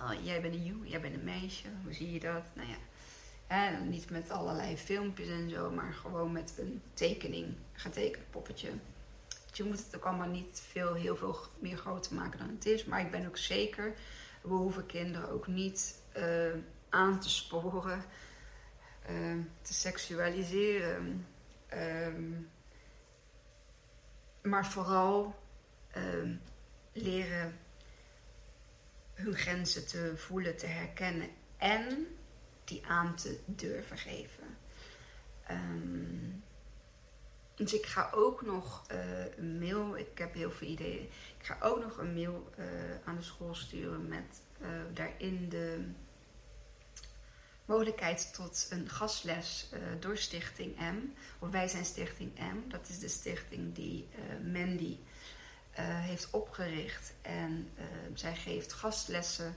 Oh, 0.00 0.24
jij 0.24 0.40
bent 0.40 0.54
een 0.54 0.64
jongen, 0.64 0.88
jij 0.88 1.00
bent 1.00 1.14
een 1.14 1.24
meisje, 1.24 1.68
hoe 1.82 1.92
zie 1.92 2.12
je 2.12 2.20
dat? 2.20 2.44
Nou 2.54 2.68
ja, 2.68 2.76
hè, 3.46 3.80
niet 3.80 4.10
met 4.10 4.30
allerlei 4.30 4.76
filmpjes 4.76 5.28
en 5.28 5.50
zo, 5.50 5.70
maar 5.70 5.92
gewoon 5.92 6.32
met 6.32 6.54
een 6.58 6.82
tekening, 6.94 7.54
getekend 7.72 8.30
poppetje. 8.30 8.70
Je 9.52 9.64
moet 9.64 9.84
het 9.84 9.96
ook 9.96 10.04
allemaal 10.04 10.28
niet 10.28 10.62
veel, 10.70 10.94
heel 10.94 11.16
veel 11.16 11.36
meer 11.58 11.76
groter 11.76 12.14
maken 12.14 12.38
dan 12.38 12.48
het 12.48 12.66
is. 12.66 12.84
Maar 12.84 13.00
ik 13.00 13.10
ben 13.10 13.26
ook 13.26 13.36
zeker, 13.36 13.94
we 14.42 14.54
hoeven 14.54 14.86
kinderen 14.86 15.28
ook 15.28 15.46
niet 15.46 16.00
uh, 16.16 16.54
aan 16.88 17.20
te 17.20 17.28
sporen, 17.28 18.04
uh, 19.10 19.36
te 19.62 19.74
seksualiseren. 19.74 21.26
Um, 21.74 22.50
maar 24.42 24.66
vooral 24.66 25.40
um, 25.96 26.40
leren 26.92 27.58
hun 29.14 29.34
grenzen 29.34 29.86
te 29.86 30.12
voelen, 30.16 30.56
te 30.56 30.66
herkennen 30.66 31.28
en 31.56 32.06
die 32.64 32.86
aan 32.86 33.14
te 33.14 33.40
durven 33.46 33.98
geven. 33.98 34.56
Um, 35.50 36.44
dus 37.54 37.74
ik 37.74 37.86
ga 37.86 38.10
ook 38.14 38.42
nog 38.42 38.84
uh, 38.92 39.36
een 39.36 39.58
mail, 39.58 39.96
ik 39.96 40.18
heb 40.18 40.34
heel 40.34 40.50
veel 40.50 40.68
ideeën. 40.68 41.02
Ik 41.38 41.46
ga 41.46 41.56
ook 41.60 41.82
nog 41.82 41.98
een 41.98 42.14
mail 42.14 42.50
uh, 42.58 42.64
aan 43.04 43.16
de 43.16 43.22
school 43.22 43.54
sturen 43.54 44.08
met 44.08 44.42
uh, 44.60 44.68
daarin 44.92 45.48
de 45.48 45.84
mogelijkheid 47.64 48.34
tot 48.34 48.66
een 48.70 48.88
gastles 48.88 49.68
door 50.00 50.16
Stichting 50.16 50.76
M. 50.76 50.98
Of 51.38 51.50
wij 51.50 51.68
zijn 51.68 51.84
Stichting 51.84 52.38
M, 52.38 52.68
dat 52.68 52.88
is 52.88 52.98
de 52.98 53.08
stichting 53.08 53.74
die 53.74 54.08
Mandy 54.52 54.98
heeft 55.80 56.30
opgericht. 56.30 57.12
En 57.22 57.68
zij 58.14 58.36
geeft 58.36 58.72
gastlessen 58.72 59.54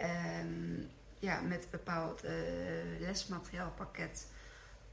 um, 0.00 0.90
ja, 1.18 1.40
met 1.40 1.62
een 1.62 1.70
bepaald 1.70 2.24
uh, 2.24 2.30
lesmateriaalpakket 3.00 4.26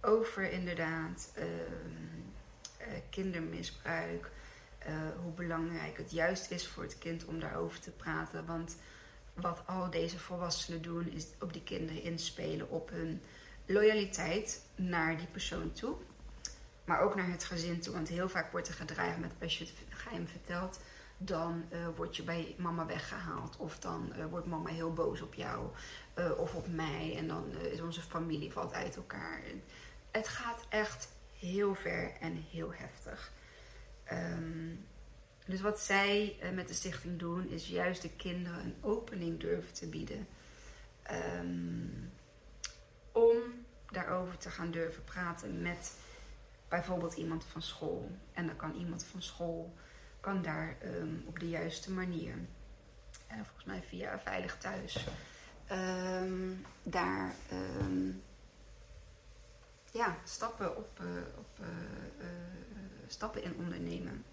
over 0.01 0.51
inderdaad 0.51 1.32
ehm, 1.36 3.00
kindermisbruik. 3.10 4.32
hoe 5.24 5.32
belangrijk 5.32 5.98
het 5.98 6.12
juist 6.12 6.51
is 6.51 6.67
voor 6.67 6.84
het 6.84 6.98
kind 6.98 7.25
om 7.25 7.39
daarover 7.39 7.79
te 7.79 7.91
praten. 7.91 8.46
Want 8.46 8.75
wat 9.34 9.62
al 9.65 9.89
deze 9.89 10.20
volwassenen 10.20 10.82
doen, 10.82 11.12
is 11.12 11.27
op 11.39 11.53
die 11.53 11.63
kinderen 11.63 12.03
inspelen 12.03 12.70
op 12.70 12.89
hun 12.89 13.22
loyaliteit 13.65 14.62
naar 14.75 15.17
die 15.17 15.27
persoon 15.27 15.72
toe. 15.72 15.96
Maar 16.86 17.00
ook 17.00 17.15
naar 17.15 17.32
het 17.32 17.44
gezin 17.44 17.79
toe. 17.79 17.94
Want 17.94 18.08
heel 18.08 18.29
vaak 18.29 18.51
wordt 18.51 18.67
er 18.67 18.74
gedreigd 18.74 19.20
met 19.20 19.32
als 19.41 19.58
je 19.58 19.63
het 19.63 19.74
geheim 19.89 20.27
vertelt, 20.27 20.79
dan 21.17 21.65
uh, 21.72 21.88
word 21.95 22.15
je 22.15 22.24
bij 22.24 22.55
mama 22.57 22.86
weggehaald. 22.86 23.57
Of 23.57 23.79
dan 23.79 24.13
uh, 24.17 24.25
wordt 24.25 24.48
mama 24.48 24.69
heel 24.69 24.93
boos 24.93 25.22
op 25.22 25.34
jou 25.34 25.67
uh, 26.17 26.38
of 26.38 26.55
op 26.55 26.67
mij. 26.67 27.15
En 27.17 27.27
dan 27.27 27.51
is 27.51 27.81
onze 27.81 28.01
familie 28.01 28.51
valt 28.51 28.74
uit 28.74 28.95
elkaar. 28.95 29.41
Het 30.12 30.27
gaat 30.27 30.65
echt 30.69 31.10
heel 31.39 31.75
ver 31.75 32.12
en 32.19 32.36
heel 32.36 32.74
heftig. 32.74 33.31
Um, 34.12 34.86
dus 35.45 35.62
wat 35.62 35.79
zij 35.79 36.38
met 36.53 36.67
de 36.67 36.74
stichting 36.74 37.19
doen, 37.19 37.50
is 37.50 37.67
juist 37.67 38.01
de 38.01 38.10
kinderen 38.10 38.60
een 38.60 38.75
opening 38.81 39.39
durven 39.39 39.74
te 39.74 39.88
bieden. 39.88 40.27
Um, 41.39 42.12
om 43.12 43.38
daarover 43.91 44.38
te 44.38 44.50
gaan 44.50 44.72
durven 44.72 45.03
praten 45.03 45.62
met 45.62 45.98
bijvoorbeeld 46.67 47.13
iemand 47.13 47.45
van 47.45 47.62
school. 47.62 48.12
En 48.34 48.45
dan 48.45 48.55
kan 48.55 48.75
iemand 48.75 49.05
van 49.05 49.22
school 49.22 49.74
kan 50.25 50.41
daar 50.41 50.77
um, 50.84 51.24
op 51.27 51.39
de 51.39 51.50
juiste 51.50 51.91
manier, 51.91 52.34
en 53.27 53.46
volgens 53.46 53.65
mij 53.65 53.84
via 53.84 54.20
Veilig 54.20 54.58
Thuis, 54.58 55.08
um, 55.72 56.65
daar 56.84 57.36
um, 57.51 58.24
ja, 59.91 60.17
stappen, 60.24 60.77
op, 60.77 61.00
uh, 61.01 61.08
op 61.38 61.60
uh, 61.60 62.27
stappen 63.08 63.44
in 63.44 63.55
ondernemen. 63.55 64.25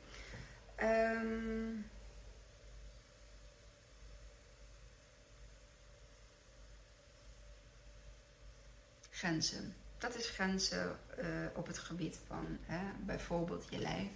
grenzen 9.10 9.74
dat 9.98 10.14
is 10.14 10.28
grenzen 10.28 10.96
op 11.54 11.66
het 11.66 11.78
gebied 11.78 12.18
van 12.26 12.58
hè, 12.62 12.80
bijvoorbeeld 12.98 13.66
je 13.70 13.78
lijf. 13.78 14.10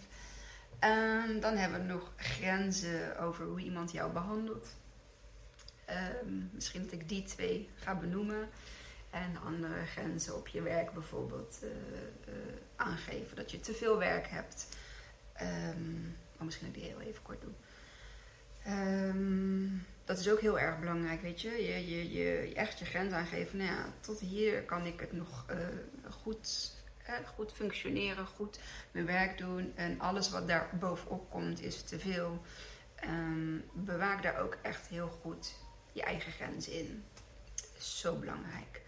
Um, 0.81 1.41
dan 1.41 1.57
hebben 1.57 1.87
we 1.87 1.93
nog 1.93 2.13
grenzen 2.17 3.19
over 3.19 3.47
hoe 3.47 3.61
iemand 3.61 3.93
jou 3.93 4.13
behandelt. 4.13 4.69
Um, 6.23 6.51
misschien 6.53 6.83
dat 6.83 6.93
ik 6.93 7.09
die 7.09 7.23
twee 7.23 7.69
ga 7.75 7.95
benoemen. 7.95 8.49
En 9.11 9.37
andere 9.45 9.85
grenzen 9.85 10.37
op 10.37 10.49
je 10.49 10.63
werk 10.63 10.93
bijvoorbeeld 10.93 11.59
uh, 11.63 11.71
uh, 12.35 12.35
aangeven. 12.77 13.37
Dat 13.37 13.51
je 13.51 13.61
te 13.61 13.73
veel 13.73 13.99
werk 13.99 14.27
hebt. 14.29 14.69
Maar 16.37 16.45
misschien 16.45 16.67
dat 16.67 16.77
ik 16.77 16.83
die 16.83 16.93
heel 16.93 17.01
even 17.01 17.23
kort 17.23 17.41
doen 17.41 17.57
dat 20.07 20.19
is 20.19 20.29
ook 20.29 20.41
heel 20.41 20.59
erg 20.59 20.79
belangrijk, 20.79 21.23
weet 21.23 21.41
je. 21.41 21.51
Je, 21.51 21.89
je, 21.89 22.13
je 22.13 22.55
echt 22.55 22.79
je 22.79 22.85
grens 22.85 23.13
aangeven. 23.13 23.59
Nou 23.59 23.71
ja, 23.71 23.93
tot 24.01 24.21
hier 24.21 24.63
kan 24.63 24.87
ik 24.87 25.01
het 25.01 25.13
nog 25.13 25.47
uh, 25.51 25.57
goed, 26.11 26.73
goed 27.35 27.53
functioneren, 27.53 28.27
goed 28.27 28.59
mijn 28.91 29.07
werk 29.07 29.39
doen. 29.39 29.73
En 29.75 30.01
alles 30.01 30.31
wat 30.31 30.49
daar 30.49 30.69
bovenop 30.73 31.31
komt 31.31 31.61
is 31.61 31.83
te 31.83 31.99
veel. 31.99 32.43
Um, 33.05 33.65
bewaak 33.73 34.23
daar 34.23 34.41
ook 34.41 34.59
echt 34.63 34.87
heel 34.87 35.09
goed 35.09 35.55
je 35.93 36.03
eigen 36.03 36.33
grens 36.33 36.69
in. 36.69 37.05
Zo 37.79 38.17
belangrijk. 38.17 38.81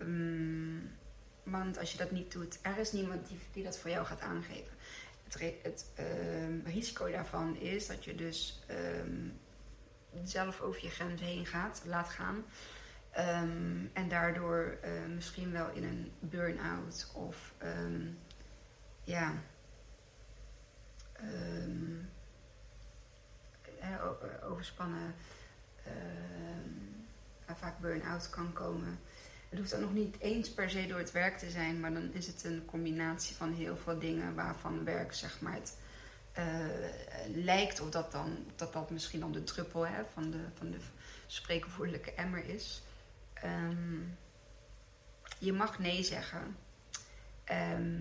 Um, 0.00 0.96
want 1.42 1.78
als 1.78 1.92
je 1.92 1.98
dat 1.98 2.10
niet 2.10 2.32
doet, 2.32 2.58
er 2.62 2.78
is 2.78 2.92
niemand 2.92 3.28
die, 3.28 3.38
die 3.52 3.64
dat 3.64 3.78
voor 3.78 3.90
jou 3.90 4.06
gaat 4.06 4.20
aangeven. 4.20 4.72
Het, 5.22 5.54
het 5.62 5.90
um, 5.98 6.62
risico 6.64 7.10
daarvan 7.10 7.56
is 7.56 7.86
dat 7.86 8.04
je 8.04 8.14
dus 8.14 8.60
zelf 10.24 10.60
over 10.60 10.82
je 10.82 10.90
grens 10.90 11.20
heen 11.20 11.46
gaat, 11.46 11.82
laat 11.84 12.08
gaan. 12.08 12.44
Um, 13.18 13.90
en 13.92 14.08
daardoor 14.08 14.78
uh, 14.84 15.14
misschien 15.14 15.52
wel 15.52 15.70
in 15.70 15.84
een 15.84 16.12
burn-out 16.20 17.10
of 17.14 17.52
um, 17.62 18.18
ja, 19.04 19.32
um, 21.22 22.10
overspannen, 24.42 25.14
vaak 27.54 27.78
burn-out 27.78 28.30
kan 28.30 28.52
komen. 28.52 28.98
Het 29.48 29.58
hoeft 29.58 29.70
dan 29.70 29.80
nog 29.80 29.92
niet 29.92 30.18
eens 30.18 30.50
per 30.50 30.70
se 30.70 30.86
door 30.86 30.98
het 30.98 31.12
werk 31.12 31.38
te 31.38 31.50
zijn, 31.50 31.80
maar 31.80 31.92
dan 31.92 32.12
is 32.12 32.26
het 32.26 32.44
een 32.44 32.64
combinatie 32.64 33.36
van 33.36 33.52
heel 33.52 33.76
veel 33.76 33.98
dingen 33.98 34.34
waarvan 34.34 34.84
werk 34.84 35.14
zeg 35.14 35.40
maar 35.40 35.54
het 35.54 35.76
lijkt 37.34 37.80
of 37.80 37.90
dat, 37.90 38.12
dan, 38.12 38.46
dat 38.56 38.72
dat 38.72 38.90
misschien 38.90 39.20
dan 39.20 39.32
de 39.32 39.44
druppel 39.44 39.86
hè, 39.86 40.02
van, 40.12 40.30
de, 40.30 40.44
van 40.54 40.70
de 40.70 40.78
spreekwoordelijke 41.26 42.12
emmer 42.14 42.44
is. 42.44 42.82
Ehm, 43.42 44.00
je 45.38 45.52
mag 45.52 45.78
nee 45.78 46.02
zeggen. 46.02 46.56
Ehm, 47.44 48.00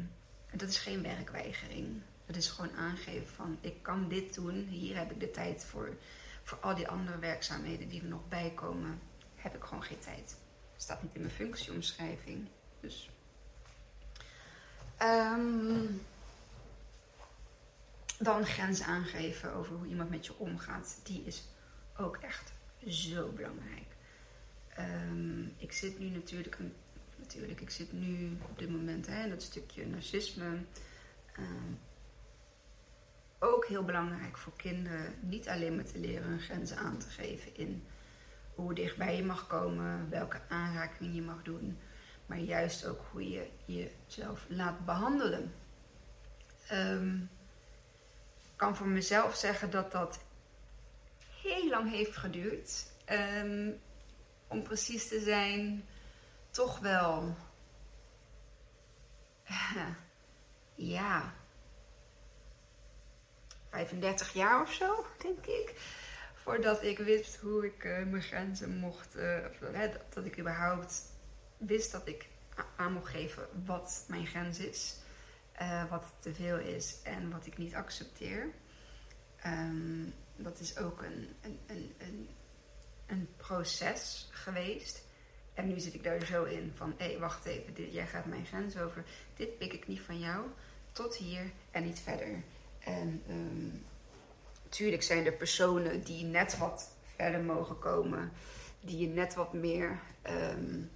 dat 0.51 0.69
is 0.69 0.77
geen 0.77 1.01
werkweigering. 1.01 2.01
Dat 2.25 2.35
is 2.35 2.49
gewoon 2.49 2.75
aangeven 2.75 3.27
van 3.27 3.57
ik 3.61 3.83
kan 3.83 4.07
dit 4.07 4.33
doen. 4.33 4.67
Hier 4.67 4.97
heb 4.97 5.11
ik 5.11 5.19
de 5.19 5.31
tijd 5.31 5.65
voor. 5.65 5.97
Voor 6.43 6.57
al 6.57 6.75
die 6.75 6.87
andere 6.87 7.19
werkzaamheden 7.19 7.89
die 7.89 8.01
er 8.01 8.07
nog 8.07 8.27
bij 8.27 8.51
komen, 8.55 8.99
heb 9.35 9.55
ik 9.55 9.63
gewoon 9.63 9.83
geen 9.83 9.99
tijd. 9.99 10.37
Staat 10.75 11.03
niet 11.03 11.15
in 11.15 11.21
mijn 11.21 11.33
functieomschrijving. 11.33 12.47
Dus. 12.79 13.09
Ehm, 14.97 15.85
dan 18.19 18.45
grenzen 18.45 18.85
aangeven 18.85 19.53
over 19.53 19.75
hoe 19.75 19.87
iemand 19.87 20.09
met 20.09 20.25
je 20.25 20.37
omgaat. 20.37 20.99
Die 21.03 21.23
is 21.25 21.43
ook 21.97 22.17
echt 22.17 22.53
zo 22.87 23.31
belangrijk. 23.31 23.94
Ehm, 24.75 25.43
ik 25.57 25.71
zit 25.71 25.99
nu 25.99 26.09
natuurlijk, 26.09 26.57
natuurlijk, 27.15 27.61
ik 27.61 27.69
zit 27.69 27.91
nu 27.91 28.37
op 28.49 28.59
dit 28.59 28.69
moment 28.69 29.07
hè, 29.07 29.23
in 29.23 29.29
dat 29.29 29.41
stukje 29.41 29.87
narcisme. 29.87 30.57
Ehm, 31.35 31.73
ook 33.39 33.65
heel 33.65 33.83
belangrijk 33.83 34.37
voor 34.37 34.53
kinderen, 34.55 35.13
niet 35.19 35.47
alleen 35.47 35.75
maar 35.75 35.85
te 35.85 35.99
leren 35.99 36.27
hun 36.27 36.39
grenzen 36.39 36.77
aan 36.77 36.97
te 36.97 37.09
geven 37.09 37.55
in 37.55 37.83
hoe 38.55 38.73
dichtbij 38.73 39.15
je 39.15 39.23
mag 39.23 39.47
komen, 39.47 40.09
welke 40.09 40.41
aanraking 40.49 41.15
je 41.15 41.21
mag 41.21 41.43
doen, 41.43 41.77
maar 42.25 42.39
juist 42.39 42.85
ook 42.85 43.05
hoe 43.11 43.29
je 43.29 43.47
jezelf 43.65 44.45
laat 44.47 44.85
behandelen. 44.85 45.53
Um, 46.71 47.29
ik 48.43 48.55
kan 48.55 48.75
voor 48.75 48.87
mezelf 48.87 49.35
zeggen 49.35 49.71
dat 49.71 49.91
dat 49.91 50.19
heel 51.41 51.69
lang 51.69 51.89
heeft 51.91 52.17
geduurd. 52.17 52.91
Om 54.55 54.63
precies 54.63 55.07
te 55.07 55.19
zijn, 55.19 55.85
toch 56.49 56.79
wel. 56.79 57.35
ja. 60.75 61.33
35 63.69 64.33
jaar 64.33 64.61
of 64.61 64.73
zo, 64.73 65.05
denk 65.21 65.45
ik. 65.45 65.73
Voordat 66.33 66.83
ik 66.83 66.97
wist 66.97 67.35
hoe 67.35 67.65
ik 67.65 67.83
uh, 67.83 68.05
mijn 68.05 68.23
grenzen 68.23 68.77
mocht. 68.77 69.15
Uh, 69.15 69.37
dat, 70.13 70.25
ik 70.25 70.39
überhaupt 70.39 71.01
wist 71.57 71.91
dat 71.91 72.07
ik 72.07 72.27
aan 72.75 72.93
mocht 72.93 73.11
geven 73.11 73.47
wat 73.65 74.05
mijn 74.07 74.27
grens 74.27 74.59
is. 74.59 74.95
Uh, 75.61 75.89
wat 75.89 76.03
te 76.19 76.33
veel 76.33 76.57
is 76.57 77.01
en 77.03 77.31
wat 77.31 77.45
ik 77.45 77.57
niet 77.57 77.75
accepteer. 77.75 78.49
Um, 79.45 80.13
dat 80.35 80.59
is 80.59 80.77
ook 80.77 81.01
een, 81.01 81.35
een, 81.41 81.59
een, 81.67 81.93
een 81.97 82.29
een 83.05 83.29
proces 83.37 84.27
geweest. 84.31 85.03
En 85.53 85.67
nu 85.67 85.79
zit 85.79 85.93
ik 85.93 86.03
daar 86.03 86.25
zo 86.25 86.43
in 86.43 86.73
van, 86.75 86.93
hé, 86.97 87.19
wacht 87.19 87.45
even, 87.45 87.91
jij 87.91 88.07
gaat 88.07 88.25
mijn 88.25 88.45
grens 88.45 88.77
over. 88.77 89.03
Dit 89.35 89.57
pik 89.57 89.73
ik 89.73 89.87
niet 89.87 90.01
van 90.01 90.19
jou, 90.19 90.45
tot 90.91 91.15
hier 91.15 91.51
en 91.71 91.83
niet 91.83 91.99
verder. 91.99 92.43
En 92.79 93.23
um, 93.29 93.85
tuurlijk 94.69 95.03
zijn 95.03 95.25
er 95.25 95.33
personen 95.33 96.03
die 96.03 96.23
net 96.23 96.57
wat 96.57 96.95
verder 97.15 97.41
mogen 97.41 97.79
komen. 97.79 98.31
Die 98.81 98.97
je 98.97 99.07
net 99.07 99.33
wat 99.33 99.53
meer 99.53 99.99
um, 100.23 100.91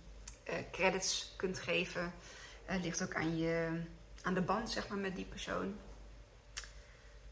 uh, 0.50 0.56
credits 0.72 1.34
kunt 1.38 1.60
geven. 1.60 2.13
Het 2.66 2.84
ligt 2.84 3.04
ook 3.04 3.16
aan, 3.16 3.38
je, 3.38 3.82
aan 4.22 4.34
de 4.34 4.42
band, 4.42 4.70
zeg 4.70 4.88
maar, 4.88 4.98
met 4.98 5.16
die 5.16 5.25
persoon. 5.25 5.75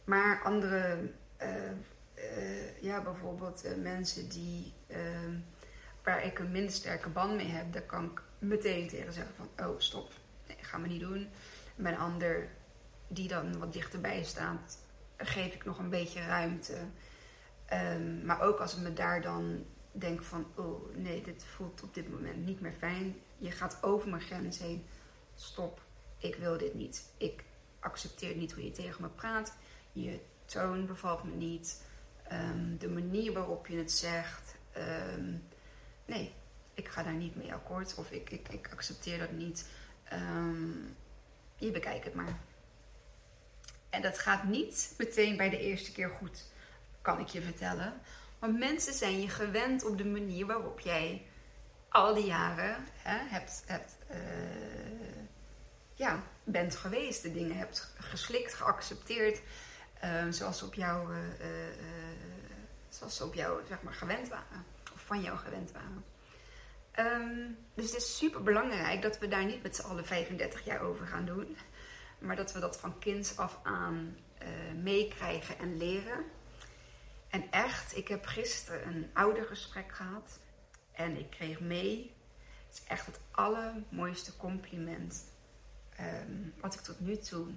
Maar 0.04 0.42
andere 0.44 1.12
uh, 1.42 1.48
uh, 1.48 1.72
ja, 2.82 3.02
bijvoorbeeld 3.02 3.66
uh, 3.66 3.76
mensen 3.76 4.30
die, 4.30 4.74
uh, 4.88 4.98
waar 6.04 6.24
ik 6.24 6.40
een 6.40 6.52
minder 6.52 6.72
sterke 6.72 7.10
band 7.10 7.36
mee 7.36 7.48
heb, 7.48 7.74
daar 7.74 7.82
kan 7.82 8.06
ik 8.06 8.22
meteen 8.40 8.88
tegen 8.88 9.14
zeggen 9.14 9.36
van, 9.36 9.68
oh 9.68 9.80
stop, 9.80 10.12
nee, 10.48 10.58
ga 10.62 10.78
me 10.78 10.88
niet 10.88 11.00
doen. 11.02 11.30
Bij 11.76 11.92
een 11.92 11.98
ander 11.98 12.50
die 13.08 13.28
dan 13.28 13.60
wat 13.60 13.74
dichterbij 13.74 14.24
staat, 14.24 14.78
geef 15.18 15.54
ik 15.54 15.66
nog 15.66 15.80
een 15.80 15.90
beetje 15.90 16.26
ruimte. 16.26 16.78
Um, 17.74 18.26
maar 18.26 18.42
ook 18.42 18.60
als 18.60 18.76
ik 18.76 18.82
me 18.82 18.94
daar 18.94 19.22
dan 19.22 19.66
denk 19.92 20.24
van, 20.24 20.46
oh 20.56 20.96
nee, 20.96 21.22
dit 21.22 21.44
voelt 21.44 21.84
op 21.84 21.94
dit 21.94 22.12
moment 22.12 22.46
niet 22.46 22.62
meer 22.62 22.74
fijn. 22.78 23.16
Je 23.38 23.52
gaat 23.52 23.78
over 23.84 24.10
mijn 24.10 24.22
grens 24.22 24.60
heen. 24.60 24.86
Stop, 25.36 25.82
ik 26.18 26.36
wil 26.36 26.58
dit 26.58 26.74
niet. 26.74 27.04
Ik 27.18 27.44
accepteer 27.80 28.36
niet 28.36 28.52
hoe 28.52 28.64
je 28.64 28.72
tegen 28.72 29.02
me 29.02 29.10
praat. 29.10 29.54
Je 29.92 30.20
toon 30.46 30.86
bevalt 30.86 31.24
me 31.24 31.36
niet. 31.36 31.82
Um, 32.32 32.78
de 32.78 32.90
manier 32.90 33.34
waarop 33.34 33.68
je 33.68 33.78
het 33.78 33.92
zegt. 33.92 34.56
Um, 35.14 35.48
nee, 36.06 36.34
ik 36.74 36.88
ga 36.88 37.04
daar 37.04 37.14
niet 37.14 37.36
mee 37.36 37.54
akkoord 37.54 37.96
of 37.96 38.12
ik, 38.12 38.30
ik, 38.30 38.50
ik 38.50 38.70
accepteer 38.72 39.20
dat 39.20 39.32
niet. 39.32 39.66
Um, 40.14 40.96
je 41.56 41.72
bekijkt 41.72 42.06
het 42.06 42.14
maar. 42.14 42.40
En 43.90 44.02
dat 44.02 44.20
gaat 44.20 44.44
niet 44.44 44.94
meteen 44.98 45.38
bij 45.38 45.50
de 45.50 45.60
eerste 45.60 45.92
keer 45.92 46.10
goed, 46.10 46.46
kan 47.02 47.20
ik 47.20 47.28
je 47.28 47.42
vertellen. 47.42 48.02
Want 48.40 48.60
mensen 48.60 48.94
zijn 48.94 49.22
je 49.22 49.30
gewend 49.30 49.86
op 49.86 49.98
de 49.98 50.06
manier 50.06 50.46
waarop 50.46 50.80
jij 50.80 51.26
al 51.90 52.14
die 52.14 52.26
jaren 52.26 52.86
hè, 52.96 53.18
hebt, 53.30 53.64
uh, 54.12 54.18
ja, 55.94 56.24
bent 56.44 56.76
geweest. 56.76 57.22
De 57.22 57.34
dingen 57.34 57.58
hebt 57.58 57.94
geslikt, 57.98 58.54
geaccepteerd. 58.54 59.42
Uh, 60.04 60.26
zoals 60.30 60.64
op 60.64 60.74
jouw 60.74 61.12
uh, 61.12 61.18
zoals 62.90 63.16
ze 63.16 63.26
op 63.26 63.34
jou 63.34 63.62
zeg 63.68 63.82
maar, 63.82 63.94
gewend 63.94 64.28
waren. 64.28 64.66
Of 64.94 65.02
van 65.02 65.22
jou 65.22 65.38
gewend 65.38 65.72
waren. 65.72 66.04
Um, 67.00 67.58
dus 67.74 67.86
het 67.86 67.96
is 67.96 68.18
super 68.18 68.44
belangrijk 68.44 69.02
dat 69.02 69.20
we 69.20 69.28
daar 69.28 69.46
niet 69.46 69.64
met 69.64 69.76
z'n 69.76 69.82
allen 69.82 70.06
35 70.06 70.66
jaar 70.66 70.82
over 70.82 71.08
gaan 71.08 71.26
doen. 71.26 71.58
Maar 72.20 72.36
dat 72.36 72.54
we 72.54 72.60
dat 72.60 72.80
van 72.80 73.00
kinds 73.00 73.38
af 73.38 73.60
aan 73.64 74.18
meekrijgen 74.84 75.60
en 75.60 75.78
leren. 75.78 76.26
En 77.30 77.52
echt, 77.52 77.98
ik 77.98 78.08
heb 78.08 78.26
gisteren 78.26 78.88
een 78.88 79.10
oudergesprek 79.14 79.92
gehad. 79.92 80.40
En 80.92 81.18
ik 81.18 81.30
kreeg 81.30 81.60
mee. 81.60 82.16
Het 82.68 82.78
is 82.78 82.84
echt 82.88 83.06
het 83.06 83.20
allermooiste 83.32 84.38
compliment. 84.38 85.24
Um, 86.00 86.54
wat 86.60 86.74
ik 86.74 86.80
tot 86.80 87.00
nu 87.00 87.18
toe 87.18 87.48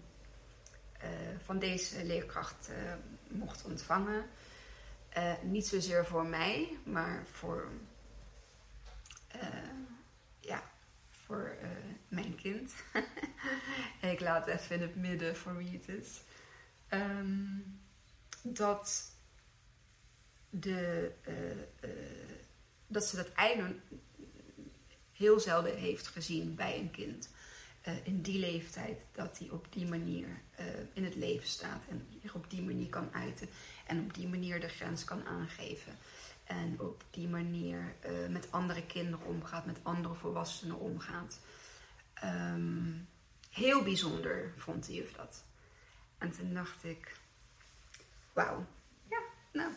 van 1.44 1.58
deze 1.58 2.04
leerkracht 2.04 2.70
uh, 2.70 2.92
mocht 3.28 3.64
ontvangen. 3.64 4.24
Uh, 5.16 5.32
niet 5.42 5.66
zozeer 5.66 6.06
voor 6.06 6.26
mij, 6.26 6.78
maar 6.84 7.22
voor, 7.32 7.68
ja, 10.40 10.70
voor 11.10 11.56
mijn 12.08 12.34
kind. 12.34 12.72
ik 14.12 14.20
laat 14.20 14.46
even 14.46 14.76
in 14.76 14.82
het 14.82 14.96
midden 14.96 15.36
voor 15.36 15.56
wie 15.56 15.72
het 15.72 15.88
is. 15.88 16.20
Um, 16.90 17.80
dat, 18.42 19.12
de, 20.50 21.12
dat 22.86 23.04
ze 23.04 23.16
dat 23.16 23.32
eigenlijk 23.32 23.80
heel 25.12 25.40
zelden 25.40 25.76
heeft 25.76 26.06
gezien 26.06 26.54
bij 26.54 26.78
een 26.78 26.90
kind. 26.90 27.30
In 28.04 28.22
die 28.22 28.38
leeftijd 28.38 29.00
dat 29.12 29.38
hij 29.38 29.50
op 29.50 29.66
die 29.70 29.86
manier 29.86 30.40
in 30.92 31.04
het 31.04 31.14
leven 31.14 31.48
staat 31.48 31.82
en 31.88 32.06
zich 32.22 32.34
op 32.34 32.50
die 32.50 32.62
manier 32.62 32.88
kan 32.88 33.08
uiten. 33.12 33.48
En 33.86 34.00
op 34.00 34.14
die 34.14 34.28
manier 34.28 34.60
de 34.60 34.68
grens 34.68 35.04
kan 35.04 35.26
aangeven. 35.26 35.92
En 36.44 36.80
op 36.80 37.04
die 37.10 37.28
manier 37.28 37.94
uh, 38.06 38.28
met 38.28 38.52
andere 38.52 38.86
kinderen 38.86 39.26
omgaat, 39.26 39.66
met 39.66 39.78
andere 39.82 40.14
volwassenen 40.14 40.78
omgaat. 40.78 41.40
Um, 42.24 43.08
heel 43.50 43.82
bijzonder 43.82 44.52
vond 44.56 44.86
de 44.86 44.94
juf 44.94 45.12
dat. 45.12 45.44
En 46.18 46.30
toen 46.30 46.54
dacht 46.54 46.84
ik, 46.84 47.16
wauw, 48.32 48.66
ja, 49.08 49.20
nou. 49.52 49.72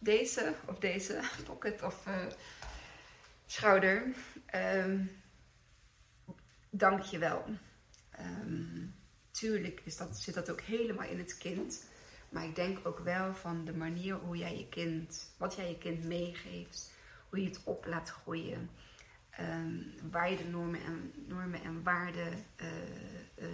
Deze 0.00 0.54
of 0.66 0.78
deze 0.78 1.20
pocket 1.44 1.82
of 1.82 2.06
schouder, 3.46 4.14
um, 4.54 5.19
dank 6.70 7.02
je 7.02 7.18
wel. 7.18 7.44
Um, 8.20 8.94
tuurlijk 9.30 9.80
is 9.84 9.96
dat, 9.96 10.16
zit 10.16 10.34
dat 10.34 10.50
ook 10.50 10.60
helemaal 10.60 11.08
in 11.08 11.18
het 11.18 11.38
kind. 11.38 11.88
Maar 12.28 12.44
ik 12.44 12.54
denk 12.54 12.86
ook 12.86 12.98
wel 12.98 13.34
van 13.34 13.64
de 13.64 13.74
manier 13.74 14.14
hoe 14.14 14.36
jij 14.36 14.58
je 14.58 14.68
kind, 14.68 15.34
wat 15.38 15.54
jij 15.54 15.68
je 15.68 15.78
kind 15.78 16.04
meegeeft, 16.04 16.94
hoe 17.28 17.42
je 17.42 17.48
het 17.48 17.60
op 17.64 17.86
laat 17.86 18.10
groeien, 18.10 18.70
um, 19.40 19.94
waar 20.10 20.30
je 20.30 20.36
de 20.36 20.44
normen 20.44 20.84
en, 20.84 21.12
normen 21.26 21.62
en 21.62 21.82
waarden 21.82 22.44
uh, 22.56 22.68
uh, 23.38 23.48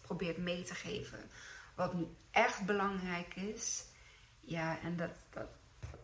probeert 0.00 0.36
mee 0.36 0.64
te 0.64 0.74
geven. 0.74 1.18
Wat 1.74 1.94
nu 1.94 2.06
echt 2.30 2.66
belangrijk 2.66 3.34
is, 3.34 3.84
ja, 4.40 4.80
en 4.80 4.96
dat, 4.96 5.14
dat, 5.30 5.48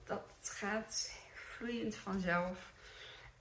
dat 0.04 0.24
gaat 0.40 1.12
vloeiend 1.34 1.96
vanzelf. 1.96 2.72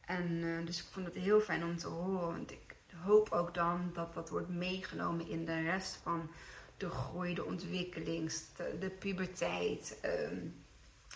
En 0.01 0.31
uh, 0.31 0.65
dus 0.65 0.79
ik 0.79 0.87
vond 0.91 1.05
het 1.05 1.15
heel 1.15 1.41
fijn 1.41 1.63
om 1.63 1.77
te 1.77 1.87
horen, 1.87 2.27
want 2.27 2.51
ik 2.51 2.70
hoop 2.95 3.31
ook 3.31 3.53
dan 3.53 3.89
dat 3.93 4.13
dat 4.13 4.29
wordt 4.29 4.49
meegenomen 4.49 5.27
in 5.27 5.45
de 5.45 5.61
rest 5.61 5.95
van 5.95 6.31
de 6.77 6.89
groei, 6.89 7.33
de 7.33 7.45
ontwikkeling, 7.45 8.31
de, 8.79 8.89
puberteit, 8.99 9.99
ehm, 10.01 10.47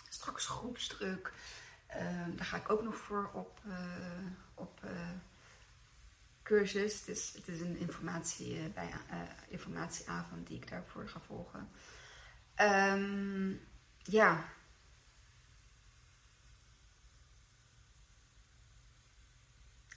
straks 0.09 0.45
groepsdruk. 0.45 1.33
Ehm, 1.87 2.35
daar 2.35 2.45
ga 2.45 2.57
ik 2.57 2.69
ook 2.69 2.83
nog 2.83 2.95
voor 2.95 3.29
op, 3.33 3.59
uh, 3.67 3.75
op 4.53 4.79
uh, 4.83 4.91
cursus. 6.43 6.99
Het 6.99 7.07
is, 7.07 7.33
het 7.35 7.47
is 7.47 7.59
een 7.59 7.77
informatie, 7.77 8.55
uh, 8.55 8.73
bij, 8.73 8.89
informatieavond 9.47 10.47
die 10.47 10.57
ik 10.57 10.69
daarvoor 10.69 11.09
ga 11.09 11.19
volgen. 11.19 11.69
Um, 12.61 13.61
ja. 14.03 14.45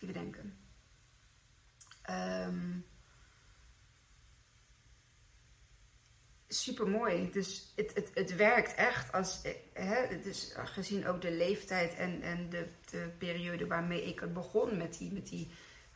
Even 0.00 0.14
denken. 0.14 0.57
Um, 2.10 2.86
super 6.48 6.88
mooi. 6.88 7.30
Dus 7.30 7.72
het, 7.76 7.94
het, 7.94 8.10
het 8.14 8.36
werkt 8.36 8.74
echt 8.74 9.12
als. 9.12 9.42
Hè, 9.72 10.04
is 10.04 10.52
gezien 10.54 11.06
ook 11.06 11.20
de 11.20 11.32
leeftijd 11.32 11.94
en, 11.94 12.22
en 12.22 12.48
de, 12.50 12.68
de 12.90 13.10
periode 13.18 13.66
waarmee 13.66 14.04
ik 14.04 14.20
het 14.20 14.32
begon 14.32 14.76
met 14.76 14.98
die. 14.98 15.12
Met 15.12 15.28
die 15.28 15.50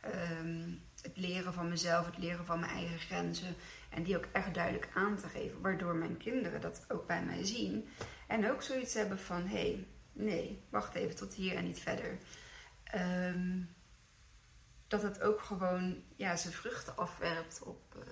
um, 0.05 0.81
het 1.01 1.17
leren 1.17 1.53
van 1.53 1.69
mezelf, 1.69 2.05
het 2.05 2.17
leren 2.17 2.45
van 2.45 2.59
mijn 2.59 2.71
eigen 2.71 2.99
grenzen. 2.99 3.55
En 3.89 4.03
die 4.03 4.17
ook 4.17 4.27
echt 4.31 4.53
duidelijk 4.53 4.89
aan 4.93 5.17
te 5.17 5.27
geven. 5.27 5.61
Waardoor 5.61 5.95
mijn 5.95 6.17
kinderen 6.17 6.61
dat 6.61 6.85
ook 6.87 7.07
bij 7.07 7.23
mij 7.23 7.45
zien. 7.45 7.89
En 8.27 8.51
ook 8.51 8.61
zoiets 8.61 8.93
hebben 8.93 9.19
van: 9.19 9.41
hé, 9.41 9.57
hey, 9.57 9.87
nee, 10.13 10.63
wacht 10.69 10.95
even 10.95 11.15
tot 11.15 11.33
hier 11.33 11.55
en 11.55 11.63
niet 11.63 11.79
verder. 11.79 12.17
Um, 12.95 13.69
dat 14.93 15.01
het 15.01 15.21
ook 15.21 15.41
gewoon 15.41 16.03
ja, 16.15 16.35
zijn 16.35 16.53
vruchten 16.53 16.97
afwerpt 16.97 17.61
op, 17.63 17.95
uh, 17.97 18.03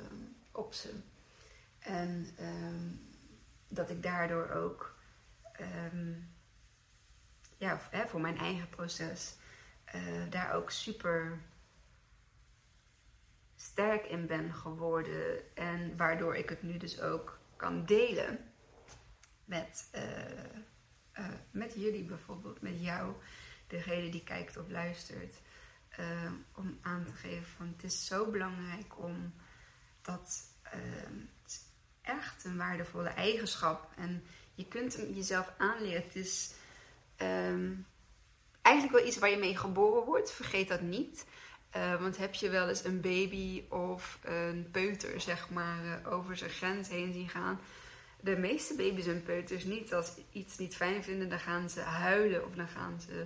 op 0.52 0.74
ze. 0.74 0.94
En 1.80 2.36
um, 2.40 3.10
dat 3.68 3.90
ik 3.90 4.04
daardoor 4.04 4.50
ook 4.50 5.00
um, 5.60 6.34
ja, 7.58 7.80
voor 8.08 8.22
mijn 8.22 8.38
eigen 8.38 8.70
proces 8.70 9.36
uh, 9.96 10.02
daar 10.30 10.54
ook 10.54 10.72
super 10.72 11.42
sterk 13.56 14.06
in 14.06 14.28
ben 14.28 14.54
geworden. 14.54 15.56
En 15.56 15.98
waardoor 15.98 16.36
ik 16.36 16.50
het 16.50 16.62
nu 16.62 16.78
dus 16.78 17.02
ook 17.02 17.40
kan 17.56 17.86
delen 17.86 18.54
met, 19.46 19.90
uh, 19.96 21.28
met 21.52 21.74
jullie 21.74 22.04
bijvoorbeeld, 22.04 22.62
met 22.62 22.82
jou, 22.84 23.14
degene 23.68 24.10
die 24.10 24.24
kijkt 24.24 24.58
of 24.58 24.70
luistert. 24.70 25.42
Om 26.56 26.80
aan 26.82 27.06
te 27.06 27.14
geven 27.14 27.48
van 27.58 27.74
het 27.76 27.84
is 27.84 28.06
zo 28.06 28.26
belangrijk 28.26 29.00
om 29.00 29.34
dat 30.02 30.44
echt 32.02 32.44
een 32.44 32.58
waardevolle 32.58 33.10
eigenschap. 33.10 33.90
En 33.96 34.24
je 34.54 34.66
kunt 34.66 34.96
hem 34.96 35.14
jezelf 35.14 35.54
aanleren. 35.58 36.04
Het 36.04 36.16
is 36.16 36.54
um, 37.22 37.86
eigenlijk 38.62 38.98
wel 38.98 39.08
iets 39.08 39.18
waar 39.18 39.30
je 39.30 39.38
mee 39.38 39.58
geboren 39.58 40.06
wordt. 40.06 40.32
Vergeet 40.32 40.68
dat 40.68 40.82
niet. 40.82 41.26
Uh, 41.76 42.02
want 42.02 42.18
heb 42.18 42.34
je 42.34 42.50
wel 42.50 42.70
eens 42.70 42.84
een 42.84 43.02
baby 43.02 43.64
of 43.70 44.20
een 44.24 44.68
peuter, 44.72 45.22
zeg 45.22 45.50
maar, 45.50 45.86
uh, 45.86 46.14
over 46.14 46.38
zijn 46.38 46.50
grens 46.50 46.90
heen 46.90 47.14
zien 47.14 47.30
gaan? 47.30 47.60
De 48.20 48.38
meeste 48.38 48.76
baby's 48.76 49.08
en 49.08 49.24
peuters 49.24 49.64
niet. 49.64 49.94
Als 49.94 50.06
ze 50.06 50.22
iets 50.32 50.58
niet 50.58 50.76
fijn 50.76 51.04
vinden, 51.04 51.30
dan 51.30 51.40
gaan 51.40 51.70
ze 51.70 51.80
huilen 51.80 52.46
of 52.46 52.56
dan 52.56 52.68
gaan 52.68 53.02
ze 53.02 53.26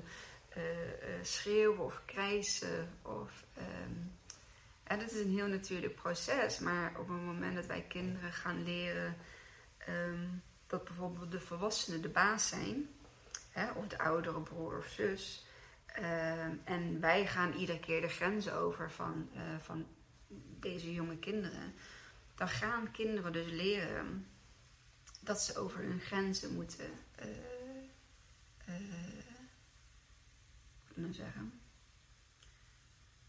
schreeuwen 1.21 1.85
of 1.85 2.01
krijsen. 2.05 2.89
Of, 3.01 3.45
um, 3.57 4.17
en 4.83 4.99
dat 4.99 5.11
is 5.11 5.19
een 5.19 5.35
heel 5.35 5.47
natuurlijk 5.47 5.95
proces, 5.95 6.59
maar 6.59 6.89
op 6.99 7.07
het 7.07 7.21
moment 7.21 7.55
dat 7.55 7.65
wij 7.65 7.85
kinderen 7.87 8.33
gaan 8.33 8.63
leren 8.63 9.17
um, 9.89 10.43
dat 10.67 10.83
bijvoorbeeld 10.83 11.31
de 11.31 11.39
volwassenen 11.39 12.01
de 12.01 12.09
baas 12.09 12.47
zijn, 12.47 12.89
hè, 13.51 13.71
of 13.71 13.87
de 13.87 13.97
oudere 13.97 14.41
broer 14.41 14.77
of 14.77 14.87
zus, 14.87 15.45
um, 15.97 16.61
en 16.63 16.99
wij 16.99 17.27
gaan 17.27 17.53
iedere 17.53 17.79
keer 17.79 18.01
de 18.01 18.07
grenzen 18.07 18.53
over 18.53 18.91
van, 18.91 19.29
uh, 19.33 19.41
van 19.59 19.85
deze 20.59 20.93
jonge 20.93 21.17
kinderen, 21.17 21.73
dan 22.35 22.49
gaan 22.49 22.91
kinderen 22.91 23.33
dus 23.33 23.51
leren 23.51 24.27
dat 25.21 25.41
ze 25.41 25.57
over 25.57 25.79
hun 25.79 25.99
grenzen 25.99 26.53
moeten. 26.53 26.89
Uh, 27.19 27.54
zeggen 31.13 31.59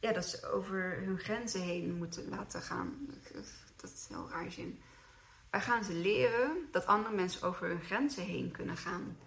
ja, 0.06 0.12
dat 0.12 0.26
ze 0.26 0.50
over 0.50 1.02
hun 1.04 1.18
grenzen 1.18 1.60
heen 1.60 1.94
moeten 1.94 2.28
laten 2.28 2.62
gaan. 2.62 3.08
Dat 3.76 3.92
is 3.92 4.06
heel 4.08 4.28
raar 4.30 4.50
zin. 4.50 4.80
Wij 5.50 5.60
gaan 5.60 5.84
ze 5.84 5.92
leren 5.92 6.68
dat 6.70 6.86
andere 6.86 7.14
mensen 7.14 7.48
over 7.48 7.68
hun 7.68 7.80
grenzen 7.80 8.22
heen 8.22 8.50
kunnen 8.50 8.76
gaan. 8.76 9.18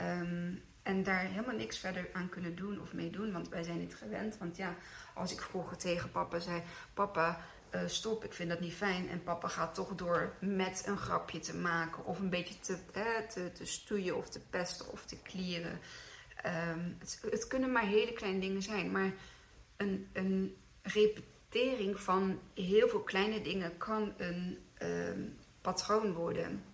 Um, 0.00 0.62
en 0.82 1.02
daar 1.02 1.24
helemaal 1.24 1.56
niks 1.56 1.78
verder 1.78 2.08
aan 2.12 2.28
kunnen 2.28 2.54
doen 2.54 2.80
of 2.80 2.92
mee 2.92 3.10
doen, 3.10 3.32
want 3.32 3.48
wij 3.48 3.62
zijn 3.62 3.78
niet 3.78 3.94
gewend. 3.94 4.38
Want 4.38 4.56
ja, 4.56 4.76
als 5.14 5.32
ik 5.32 5.40
vroeger 5.40 5.76
tegen 5.76 6.10
papa 6.10 6.38
zei: 6.38 6.62
Papa, 6.94 7.40
uh, 7.74 7.80
stop, 7.86 8.24
ik 8.24 8.32
vind 8.32 8.48
dat 8.48 8.60
niet 8.60 8.74
fijn. 8.74 9.08
En 9.08 9.22
papa 9.22 9.48
gaat 9.48 9.74
toch 9.74 9.94
door 9.94 10.34
met 10.40 10.82
een 10.86 10.98
grapje 10.98 11.38
te 11.38 11.56
maken, 11.56 12.04
of 12.04 12.18
een 12.18 12.30
beetje 12.30 12.58
te, 12.58 12.78
eh, 12.92 13.28
te, 13.28 13.52
te 13.52 13.66
stoeien, 13.66 14.16
of 14.16 14.28
te 14.28 14.40
pesten, 14.40 14.92
of 14.92 15.04
te 15.04 15.22
klieren. 15.22 15.80
Um, 16.46 16.96
het, 16.98 17.46
kunnen 17.46 17.72
maar 17.72 17.86
hele 17.86 18.12
kleine 18.12 18.40
dingen 18.40 18.62
zijn. 18.62 18.90
Maar 18.90 19.12
een, 19.76 20.10
een 20.12 20.56
repetering 20.82 22.00
van 22.00 22.40
heel 22.54 22.88
veel 22.88 23.02
kleine 23.02 23.40
dingen 23.40 23.76
kan 23.76 24.14
een 24.16 24.58
um, 24.82 25.38
patroon 25.60 26.12
worden. 26.12 26.64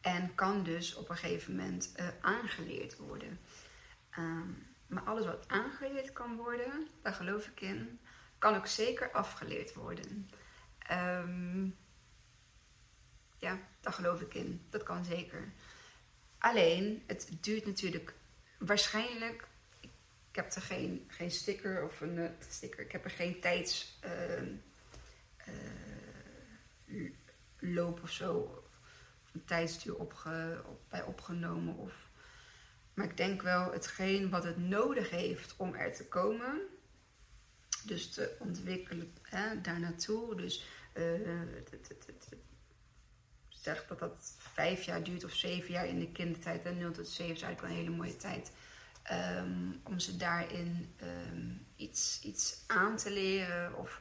En 0.00 0.34
kan 0.34 0.62
dus 0.62 0.94
op 0.94 1.08
een 1.08 1.16
gegeven 1.16 1.56
moment 1.56 1.92
uh, 1.96 2.08
aangeleerd 2.20 2.96
worden. 2.96 3.40
Um, 4.18 4.66
maar 4.86 5.02
alles 5.02 5.24
wat 5.24 5.44
aangeleerd 5.48 6.12
kan 6.12 6.36
worden, 6.36 6.88
daar 7.02 7.12
geloof 7.12 7.46
ik 7.46 7.60
in, 7.60 8.00
kan 8.38 8.56
ook 8.56 8.66
zeker 8.66 9.10
afgeleerd 9.10 9.74
worden. 9.74 10.30
Ja, 13.38 13.58
daar 13.80 13.92
geloof 13.92 14.20
ik 14.20 14.34
in. 14.34 14.66
Dat 14.70 14.82
kan 14.82 15.04
zeker. 15.04 15.52
Alleen, 16.38 17.02
het 17.06 17.36
duurt 17.40 17.66
natuurlijk 17.66 18.14
waarschijnlijk 18.58 19.48
ik 20.36 20.42
heb 20.42 20.52
er 20.52 20.62
geen, 20.62 21.04
geen 21.08 21.30
sticker 21.30 21.84
of 21.84 22.00
een 22.00 22.16
uh, 22.16 22.28
sticker. 22.48 22.80
Ik 22.80 22.92
heb 22.92 23.04
er 23.04 23.10
geen 23.10 23.40
tijdsloop 23.40 23.98
uh, 27.58 27.74
uh, 27.76 28.02
of 28.02 28.10
zo. 28.10 28.34
Of 29.22 29.34
een 29.34 29.44
tijdsduur 29.44 29.96
opge, 29.96 30.62
op, 30.66 30.80
bij 30.88 31.02
opgenomen. 31.02 31.76
Of, 31.76 32.10
maar 32.94 33.04
ik 33.04 33.16
denk 33.16 33.42
wel 33.42 33.72
hetgeen 33.72 34.30
wat 34.30 34.44
het 34.44 34.56
nodig 34.56 35.10
heeft 35.10 35.54
om 35.56 35.74
er 35.74 35.94
te 35.94 36.08
komen. 36.08 36.60
Dus 37.84 38.10
te 38.10 38.36
ontwikkelen 38.38 39.14
hè, 39.22 39.60
daar 39.60 39.80
naartoe. 39.80 40.36
Dus 40.36 40.64
zeg 43.66 43.86
dat 43.86 43.98
dat 43.98 44.34
vijf 44.38 44.82
jaar 44.82 45.02
duurt 45.02 45.24
of 45.24 45.32
zeven 45.32 45.72
jaar 45.72 45.86
in 45.86 45.98
de 45.98 46.12
kindertijd. 46.12 46.64
En 46.64 46.78
0 46.78 46.92
tot 46.92 47.08
7 47.08 47.34
is 47.34 47.42
eigenlijk 47.42 47.60
wel 47.60 47.70
een 47.70 47.84
hele 47.84 47.96
mooie 47.96 48.16
tijd 48.16 48.50
Um, 49.12 49.80
om 49.84 49.98
ze 49.98 50.16
daarin 50.16 50.94
um, 51.02 51.66
iets, 51.76 52.20
iets 52.22 52.64
aan 52.66 52.96
te 52.96 53.10
leren 53.10 53.78
of 53.78 54.00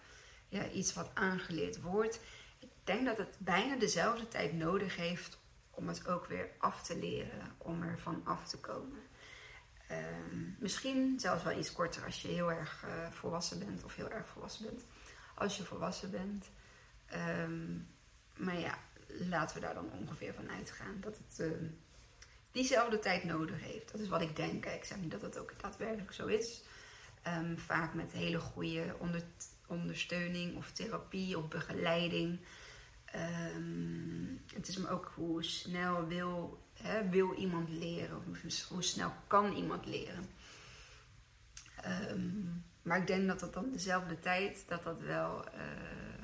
ja, 0.49 0.69
iets 0.69 0.93
wat 0.93 1.11
aangeleerd 1.13 1.81
wordt. 1.81 2.19
Ik 2.59 2.69
denk 2.83 3.05
dat 3.05 3.17
het 3.17 3.37
bijna 3.39 3.75
dezelfde 3.75 4.27
tijd 4.27 4.53
nodig 4.53 4.95
heeft 4.95 5.37
om 5.69 5.87
het 5.87 6.07
ook 6.07 6.25
weer 6.25 6.49
af 6.57 6.83
te 6.83 6.97
leren, 6.97 7.55
om 7.57 7.83
er 7.83 7.99
van 7.99 8.21
af 8.23 8.47
te 8.47 8.57
komen. 8.57 8.99
Um, 9.91 10.55
misschien 10.59 11.19
zelfs 11.19 11.43
wel 11.43 11.57
iets 11.57 11.71
korter 11.71 12.05
als 12.05 12.21
je 12.21 12.27
heel 12.27 12.51
erg 12.51 12.83
uh, 12.85 13.11
volwassen 13.11 13.59
bent 13.59 13.83
of 13.83 13.95
heel 13.95 14.09
erg 14.09 14.27
volwassen 14.27 14.65
bent. 14.65 14.85
Als 15.35 15.57
je 15.57 15.63
volwassen 15.63 16.11
bent. 16.11 16.49
maar 18.35 18.59
ja, 18.59 18.77
laten 19.07 19.55
we 19.55 19.61
daar 19.61 19.73
dan 19.73 19.91
ongeveer 19.91 20.33
van 20.33 20.49
uitgaan 20.49 20.97
dat 21.01 21.17
het 21.17 21.51
diezelfde 22.51 22.99
tijd 22.99 23.23
nodig 23.23 23.61
heeft. 23.61 23.91
Dat 23.91 24.01
is 24.01 24.07
wat 24.07 24.21
ik 24.21 24.35
denk. 24.35 24.65
Ik 24.65 24.83
zeg 24.83 24.97
niet 24.97 25.11
dat 25.11 25.21
het 25.21 25.37
ook 25.37 25.53
daadwerkelijk 25.61 26.13
zo 26.13 26.25
is. 26.25 26.63
Um, 27.27 27.59
vaak 27.59 27.93
met 27.93 28.11
hele 28.11 28.39
goede 28.39 28.95
onder, 28.97 29.23
ondersteuning 29.67 30.57
of 30.57 30.71
therapie 30.71 31.37
of 31.37 31.47
begeleiding. 31.47 32.39
Um, 33.55 34.41
het 34.53 34.67
is 34.67 34.77
maar 34.77 34.91
ook 34.91 35.11
hoe 35.15 35.43
snel 35.43 36.07
wil, 36.07 36.63
hè, 36.73 37.09
wil 37.09 37.33
iemand 37.33 37.69
leren. 37.69 38.17
Of 38.17 38.67
hoe 38.67 38.83
snel 38.83 39.13
kan 39.27 39.53
iemand 39.53 39.85
leren. 39.85 40.29
Maar 42.81 42.97
ik 42.97 43.07
denk 43.07 43.27
dat 43.27 43.39
dat 43.39 43.53
dan 43.53 43.71
dezelfde 43.71 44.19
tijd, 44.19 44.63
dat 44.67 44.83
dat 44.83 45.01
wel... 45.01 45.45
Uh, 45.47 46.14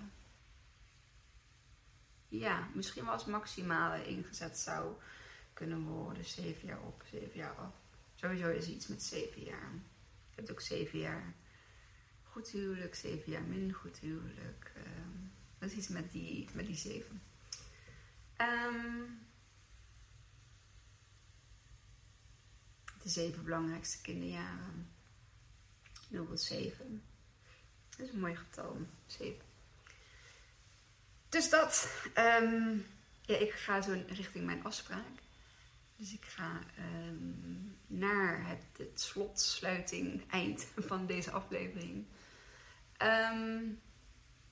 ja, 2.40 2.68
misschien 2.74 3.04
wel 3.04 3.14
als 3.14 3.26
maximale 3.26 4.06
ingezet 4.06 4.58
zou 4.58 4.94
kunnen 5.54 5.84
worden. 5.84 6.26
Zeven 6.26 6.68
jaar 6.68 6.82
op, 6.82 7.04
zeven 7.12 7.38
jaar 7.38 7.56
af. 7.56 7.74
Sowieso 8.16 8.50
is 8.50 8.68
iets 8.68 8.88
met 8.88 9.04
zeven 9.04 9.44
jaar. 9.44 9.72
Je 10.30 10.36
hebt 10.36 10.52
ook 10.52 10.62
zeven 10.62 11.00
jaar 11.00 11.34
goed 12.24 12.50
huwelijk, 12.50 12.96
zeven 12.96 13.32
jaar 13.32 13.44
minder 13.44 13.76
goed 13.76 13.98
huwelijk. 13.98 14.72
Um, 14.78 15.32
Dat 15.60 15.72
is 15.72 15.78
iets 15.78 15.88
met 15.88 16.12
die, 16.12 16.50
met 16.54 16.66
die 16.66 16.76
zeven. 16.76 17.22
Ehm, 18.36 19.04
de 23.04 23.10
zeven 23.10 23.44
belangrijkste 23.44 24.02
kinderjaren. 24.02 24.90
0 26.08 26.28
tot 26.28 26.42
7. 26.42 27.04
Dat 27.90 28.08
is 28.08 28.14
een 28.14 28.20
mooi 28.20 28.36
getal, 28.36 28.78
7. 29.06 29.51
Dus 31.32 31.50
dat. 31.50 31.92
Ehm, 32.14 32.78
ja, 33.22 33.38
ik 33.38 33.52
ga 33.52 33.82
zo 33.82 34.04
richting 34.08 34.46
mijn 34.46 34.64
afspraak. 34.64 35.20
Dus 35.96 36.14
ik 36.14 36.26
ga 36.26 36.60
um, 37.08 37.78
naar 37.88 38.48
het, 38.48 38.64
het 38.78 39.02
slotsluiting, 39.02 40.32
eind 40.32 40.68
van 40.78 41.06
deze 41.06 41.32
aflevering. 41.32 42.06
Um, 43.02 43.82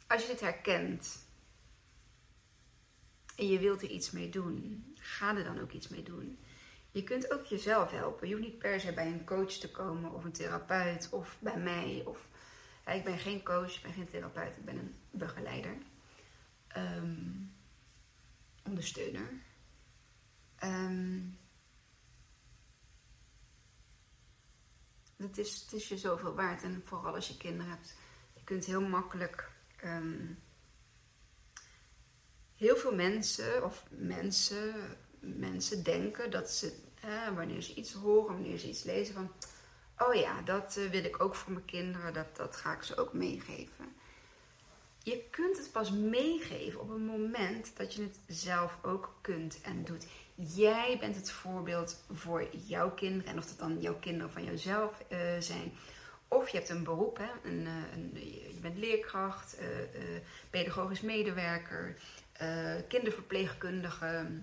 als 0.07 0.21
je 0.21 0.27
dit 0.27 0.39
herkent 0.39 1.25
en 3.35 3.47
je 3.47 3.59
wilt 3.59 3.81
er 3.81 3.89
iets 3.89 4.11
mee 4.11 4.29
doen, 4.29 4.85
ga 4.95 5.35
er 5.35 5.43
dan 5.43 5.59
ook 5.59 5.71
iets 5.71 5.87
mee 5.87 6.03
doen. 6.03 6.39
Je 6.91 7.03
kunt 7.03 7.31
ook 7.31 7.45
jezelf 7.45 7.91
helpen. 7.91 8.27
Je 8.27 8.33
hoeft 8.33 8.45
niet 8.47 8.59
per 8.59 8.79
se 8.79 8.93
bij 8.93 9.07
een 9.07 9.25
coach 9.25 9.51
te 9.51 9.71
komen 9.71 10.13
of 10.13 10.23
een 10.23 10.31
therapeut 10.31 11.09
of 11.11 11.37
bij 11.39 11.57
mij. 11.57 12.03
Of, 12.05 12.27
ik 12.85 13.03
ben 13.03 13.17
geen 13.17 13.43
coach, 13.43 13.75
ik 13.75 13.81
ben 13.81 13.93
geen 13.93 14.09
therapeut, 14.09 14.57
ik 14.57 14.65
ben 14.65 14.77
een 14.77 14.95
begeleider. 15.11 15.77
Um, 16.77 17.53
ondersteuner. 18.63 19.33
Um, 20.63 21.37
het, 25.17 25.37
is, 25.37 25.61
het 25.61 25.73
is 25.73 25.87
je 25.87 25.97
zoveel 25.97 26.35
waard. 26.35 26.63
En 26.63 26.81
vooral 26.85 27.15
als 27.15 27.27
je 27.27 27.37
kinderen 27.37 27.71
hebt. 27.71 27.95
Je 28.33 28.43
kunt 28.43 28.65
heel 28.65 28.81
makkelijk. 28.81 29.51
Um, 29.83 30.39
heel 32.55 32.75
veel 32.75 32.95
mensen, 32.95 33.63
of 33.63 33.83
mensen, 33.89 34.73
mensen 35.19 35.83
denken 35.83 36.31
dat 36.31 36.49
ze, 36.51 36.73
eh, 37.01 37.35
wanneer 37.35 37.61
ze 37.61 37.73
iets 37.73 37.93
horen, 37.93 38.33
wanneer 38.33 38.57
ze 38.57 38.69
iets 38.69 38.83
lezen, 38.83 39.13
van: 39.13 39.31
Oh 39.97 40.13
ja, 40.13 40.41
dat 40.41 40.75
uh, 40.77 40.89
wil 40.89 41.03
ik 41.03 41.23
ook 41.23 41.35
voor 41.35 41.51
mijn 41.51 41.65
kinderen, 41.65 42.13
dat, 42.13 42.35
dat 42.35 42.55
ga 42.55 42.73
ik 42.73 42.83
ze 42.83 42.97
ook 42.97 43.13
meegeven. 43.13 43.95
Je 45.03 45.23
kunt 45.31 45.57
het 45.57 45.71
pas 45.71 45.91
meegeven 45.91 46.81
op 46.81 46.89
een 46.89 47.05
moment 47.05 47.77
dat 47.77 47.93
je 47.93 48.01
het 48.01 48.19
zelf 48.27 48.77
ook 48.81 49.17
kunt 49.21 49.61
en 49.61 49.83
doet. 49.83 50.07
Jij 50.35 50.97
bent 50.99 51.15
het 51.15 51.31
voorbeeld 51.31 52.03
voor 52.11 52.55
jouw 52.55 52.91
kinderen. 52.91 53.31
En 53.31 53.37
of 53.37 53.45
dat 53.45 53.59
dan 53.59 53.81
jouw 53.81 53.99
kinderen 53.99 54.31
van 54.31 54.43
jouzelf 54.43 55.03
uh, 55.09 55.19
zijn. 55.39 55.73
Of 56.27 56.49
je 56.49 56.57
hebt 56.57 56.69
een 56.69 56.83
beroep, 56.83 57.17
hè? 57.17 57.49
Een, 57.49 57.59
uh, 57.59 57.93
een, 57.93 58.11
je 58.53 58.59
bent 58.61 58.77
leerkracht, 58.77 59.59
uh, 59.59 59.67
pedagogisch 60.49 61.01
medewerker, 61.01 61.95
kinderverpleegkundige, 62.87 64.41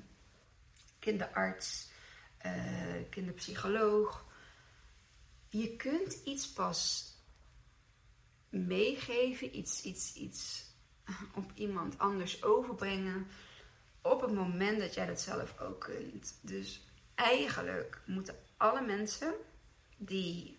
kinderarts, 0.99 1.89
kinderpsycholoog. 3.11 4.25
Je 5.49 5.77
kunt 5.77 6.21
iets 6.25 6.53
pas 6.53 7.11
meegeven, 8.49 9.57
iets, 9.57 9.83
iets, 9.83 10.15
iets 10.15 10.65
op 11.35 11.53
iemand 11.55 11.99
anders 11.99 12.43
overbrengen 12.43 13.27
op 14.03 14.21
het 14.21 14.33
moment 14.33 14.79
dat 14.79 14.95
jij 14.95 15.07
dat 15.07 15.21
zelf 15.21 15.61
ook 15.61 15.81
kunt. 15.81 16.39
Dus 16.43 16.89
eigenlijk 17.15 18.01
moeten 18.07 18.35
alle 18.57 18.81
mensen 18.87 19.35
die 19.97 20.59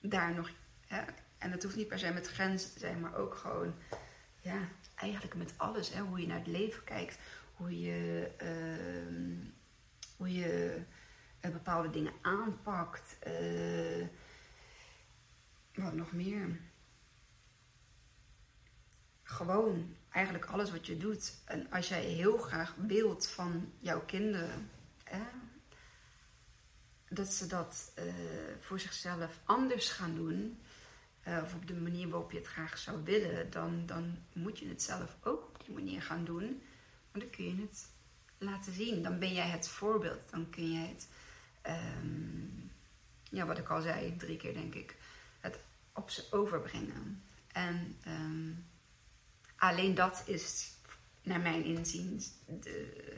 daar 0.00 0.34
nog, 0.34 0.50
hè, 0.86 1.02
en 1.38 1.50
dat 1.50 1.62
hoeft 1.62 1.76
niet 1.76 1.88
per 1.88 1.98
se 1.98 2.12
met 2.12 2.28
grenzen 2.28 2.72
te 2.72 2.78
zijn, 2.78 3.00
maar 3.00 3.14
ook 3.14 3.34
gewoon, 3.34 3.74
ja, 4.40 4.68
eigenlijk 4.94 5.34
met 5.34 5.54
alles, 5.56 5.92
hè, 5.92 6.00
hoe 6.00 6.20
je 6.20 6.26
naar 6.26 6.38
het 6.38 6.46
leven 6.46 6.84
kijkt, 6.84 7.18
hoe 7.54 7.80
je, 7.80 8.30
uh, 8.42 9.48
hoe 10.16 10.32
je 10.32 10.82
uh, 11.40 11.50
bepaalde 11.50 11.90
dingen 11.90 12.12
aanpakt, 12.22 13.18
uh, 13.26 14.06
wat 15.74 15.92
nog 15.92 16.12
meer 16.12 16.60
gewoon 19.26 19.96
eigenlijk 20.10 20.44
alles 20.44 20.70
wat 20.70 20.86
je 20.86 20.96
doet. 20.96 21.32
En 21.44 21.70
als 21.70 21.88
jij 21.88 22.02
heel 22.02 22.38
graag 22.38 22.74
wilt 22.76 23.28
van 23.28 23.72
jouw 23.78 24.04
kinderen, 24.04 24.70
hè, 25.04 25.22
dat 27.08 27.28
ze 27.28 27.46
dat 27.46 27.92
uh, 27.98 28.12
voor 28.60 28.80
zichzelf 28.80 29.40
anders 29.44 29.88
gaan 29.90 30.14
doen, 30.14 30.60
uh, 31.28 31.40
of 31.42 31.54
op 31.54 31.66
de 31.66 31.74
manier 31.74 32.08
waarop 32.08 32.30
je 32.30 32.38
het 32.38 32.46
graag 32.46 32.78
zou 32.78 33.04
willen, 33.04 33.50
dan, 33.50 33.86
dan 33.86 34.18
moet 34.32 34.58
je 34.58 34.68
het 34.68 34.82
zelf 34.82 35.16
ook 35.22 35.44
op 35.44 35.64
die 35.64 35.74
manier 35.74 36.02
gaan 36.02 36.24
doen. 36.24 36.62
Want 37.12 37.24
dan 37.24 37.30
kun 37.30 37.44
je 37.44 37.62
het 37.62 37.88
laten 38.38 38.72
zien. 38.72 39.02
Dan 39.02 39.18
ben 39.18 39.32
jij 39.32 39.48
het 39.48 39.68
voorbeeld. 39.68 40.30
Dan 40.30 40.50
kun 40.50 40.72
je 40.72 40.78
het, 40.78 41.08
um, 41.66 42.70
ja, 43.22 43.46
wat 43.46 43.58
ik 43.58 43.68
al 43.68 43.80
zei, 43.80 44.16
drie 44.16 44.36
keer 44.36 44.54
denk 44.54 44.74
ik, 44.74 44.96
het 45.40 45.58
op 45.92 46.10
ze 46.10 46.26
overbrengen. 46.30 47.22
En 47.52 47.96
um, 48.06 48.64
Alleen 49.56 49.94
dat 49.94 50.22
is 50.26 50.74
naar 51.22 51.40
mijn 51.40 51.64
inziens, 51.64 52.30
de, 52.60 53.16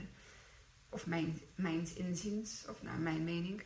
of 0.89 1.07
mijn, 1.07 1.41
mijn 1.55 1.97
inziens, 1.97 2.65
of 2.69 2.83
naar 2.83 2.99
mijn 2.99 3.25
mening, 3.25 3.63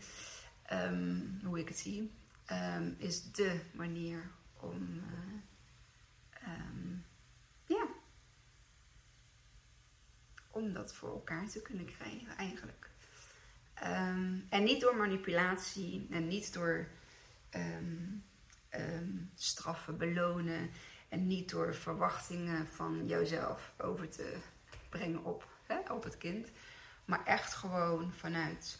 um, 0.72 1.40
hoe 1.44 1.58
ik 1.58 1.68
het 1.68 1.78
zie, 1.78 2.12
um, 2.52 2.96
is 2.98 3.32
de 3.32 3.60
manier 3.72 4.30
om, 4.56 5.02
uh, 6.42 6.48
um, 6.48 7.04
ja, 7.66 7.86
om 10.50 10.72
dat 10.72 10.94
voor 10.94 11.10
elkaar 11.10 11.48
te 11.48 11.62
kunnen 11.62 11.86
krijgen 11.86 12.36
eigenlijk. 12.36 12.90
en 14.48 14.64
niet 14.64 14.80
door 14.80 14.96
manipulatie 14.96 16.06
en 16.10 16.28
niet 16.28 16.52
door 16.52 16.88
straffen, 19.34 19.98
belonen 19.98 20.70
en 21.12 21.26
niet 21.26 21.50
door 21.50 21.74
verwachtingen 21.74 22.66
van 22.66 23.06
jouzelf 23.06 23.72
over 23.78 24.08
te 24.08 24.36
brengen 24.88 25.24
op, 25.24 25.48
hè, 25.66 25.92
op 25.92 26.04
het 26.04 26.18
kind. 26.18 26.50
Maar 27.04 27.24
echt 27.24 27.54
gewoon 27.54 28.12
vanuit 28.12 28.78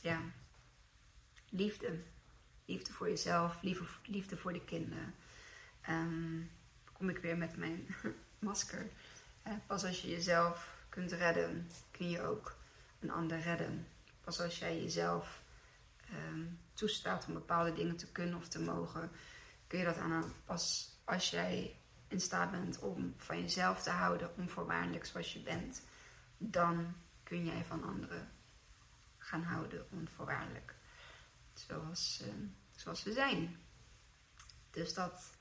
ja, 0.00 0.20
liefde. 1.48 2.02
Liefde 2.64 2.92
voor 2.92 3.08
jezelf, 3.08 3.62
liefde, 4.06 4.36
voor 4.36 4.52
de 4.52 4.64
kinderen. 4.64 5.14
Um, 5.88 6.50
kom 6.92 7.08
ik 7.08 7.18
weer 7.18 7.36
met 7.36 7.56
mijn 7.56 7.86
masker. 8.38 8.90
Pas 9.66 9.84
als 9.84 10.02
je 10.02 10.08
jezelf 10.08 10.84
kunt 10.88 11.12
redden, 11.12 11.70
kun 11.90 12.10
je 12.10 12.22
ook 12.22 12.56
een 13.00 13.10
ander 13.10 13.40
redden. 13.40 13.86
Pas 14.20 14.40
als 14.40 14.58
jij 14.58 14.80
jezelf 14.80 15.42
um, 16.12 16.58
toestaat 16.74 17.26
om 17.26 17.34
bepaalde 17.34 17.72
dingen 17.72 17.96
te 17.96 18.12
kunnen 18.12 18.36
of 18.36 18.48
te 18.48 18.60
mogen, 18.60 19.10
kun 19.66 19.78
je 19.78 19.84
dat 19.84 19.96
aan 19.96 20.32
pas 20.44 20.96
als 21.08 21.30
jij 21.30 21.76
in 22.08 22.20
staat 22.20 22.50
bent 22.50 22.78
om 22.78 23.14
van 23.16 23.40
jezelf 23.40 23.82
te 23.82 23.90
houden, 23.90 24.30
onvoorwaardelijk 24.36 25.06
zoals 25.06 25.32
je 25.32 25.40
bent, 25.40 25.82
dan 26.38 26.94
kun 27.22 27.44
jij 27.44 27.64
van 27.64 27.84
anderen 27.84 28.28
gaan 29.18 29.42
houden 29.42 29.86
onvoorwaardelijk. 29.90 30.74
Zoals, 31.54 32.22
uh, 32.22 32.28
zoals 32.76 33.00
ze 33.00 33.12
zijn. 33.12 33.56
Dus 34.70 34.94
dat. 34.94 35.36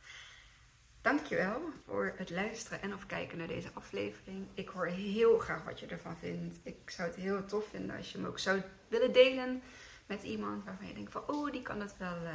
Dankjewel 1.02 1.62
voor 1.86 2.14
het 2.18 2.30
luisteren 2.30 2.82
en 2.82 2.94
of 2.94 3.06
kijken 3.06 3.38
naar 3.38 3.48
deze 3.48 3.72
aflevering. 3.74 4.48
Ik 4.54 4.70
hoor 4.70 4.86
heel 4.86 5.40
graag 5.40 5.64
wat 5.64 5.80
je 5.80 5.86
ervan 5.86 6.18
vindt. 6.18 6.60
Ik 6.64 6.90
zou 6.90 7.08
het 7.08 7.18
heel 7.18 7.46
tof 7.46 7.70
vinden 7.70 7.96
als 7.96 8.12
je 8.12 8.18
hem 8.18 8.28
ook 8.28 8.40
zou 8.40 8.62
willen 8.88 9.14
delen 9.14 9.62
met 10.06 10.24
iemand 10.24 10.66
waarvan 10.66 10.88
je 10.88 10.94
denkt 10.94 11.12
van 11.12 11.28
oh, 11.28 11.52
die 11.52 11.62
kan 11.62 11.80
het 11.80 11.98
wel, 11.98 12.24
uh, 12.24 12.32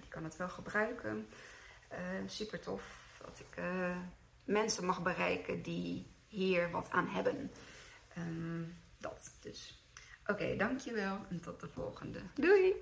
die 0.00 0.08
kan 0.08 0.24
het 0.24 0.36
wel 0.36 0.48
gebruiken. 0.48 1.28
Uh, 1.92 1.98
super 2.26 2.60
tof 2.60 2.82
dat 3.24 3.40
ik 3.40 3.58
uh, 3.58 3.96
mensen 4.44 4.84
mag 4.84 5.02
bereiken 5.02 5.62
die 5.62 6.06
hier 6.28 6.70
wat 6.70 6.86
aan 6.90 7.06
hebben. 7.08 7.50
Um, 8.18 8.76
dat 8.98 9.30
dus. 9.40 9.84
Oké, 10.26 10.56
dankjewel 10.56 11.18
en 11.30 11.40
tot 11.40 11.60
de 11.60 11.68
volgende. 11.74 12.18
Doei! 12.34 12.74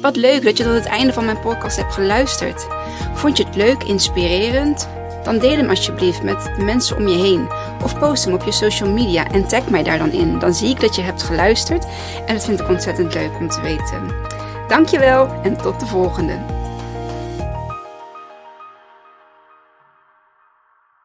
Wat 0.00 0.16
leuk 0.16 0.42
dat 0.42 0.56
je 0.56 0.64
tot 0.64 0.72
het 0.72 0.86
einde 0.86 1.12
van 1.12 1.24
mijn 1.24 1.40
podcast 1.40 1.76
hebt 1.76 1.94
geluisterd. 1.94 2.66
Vond 3.14 3.36
je 3.36 3.44
het 3.44 3.56
leuk, 3.56 3.82
inspirerend? 3.82 4.88
Dan 5.24 5.38
deel 5.38 5.56
hem 5.56 5.68
alsjeblieft 5.68 6.22
met 6.22 6.44
de 6.56 6.64
mensen 6.64 6.96
om 6.96 7.08
je 7.08 7.16
heen. 7.16 7.48
Of 7.82 7.98
post 7.98 8.24
hem 8.24 8.34
op 8.34 8.42
je 8.42 8.52
social 8.52 8.92
media 8.92 9.30
en 9.30 9.48
tag 9.48 9.70
mij 9.70 9.82
daar 9.82 9.98
dan 9.98 10.10
in. 10.10 10.38
Dan 10.38 10.54
zie 10.54 10.68
ik 10.68 10.80
dat 10.80 10.94
je 10.94 11.02
hebt 11.02 11.22
geluisterd 11.22 11.84
en 12.26 12.34
dat 12.34 12.44
vind 12.44 12.60
ik 12.60 12.68
ontzettend 12.68 13.14
leuk 13.14 13.34
om 13.34 13.48
te 13.48 13.60
weten. 13.60 14.14
Dankjewel 14.68 15.28
en 15.42 15.56
tot 15.56 15.80
de 15.80 15.86
volgende. 15.86 16.57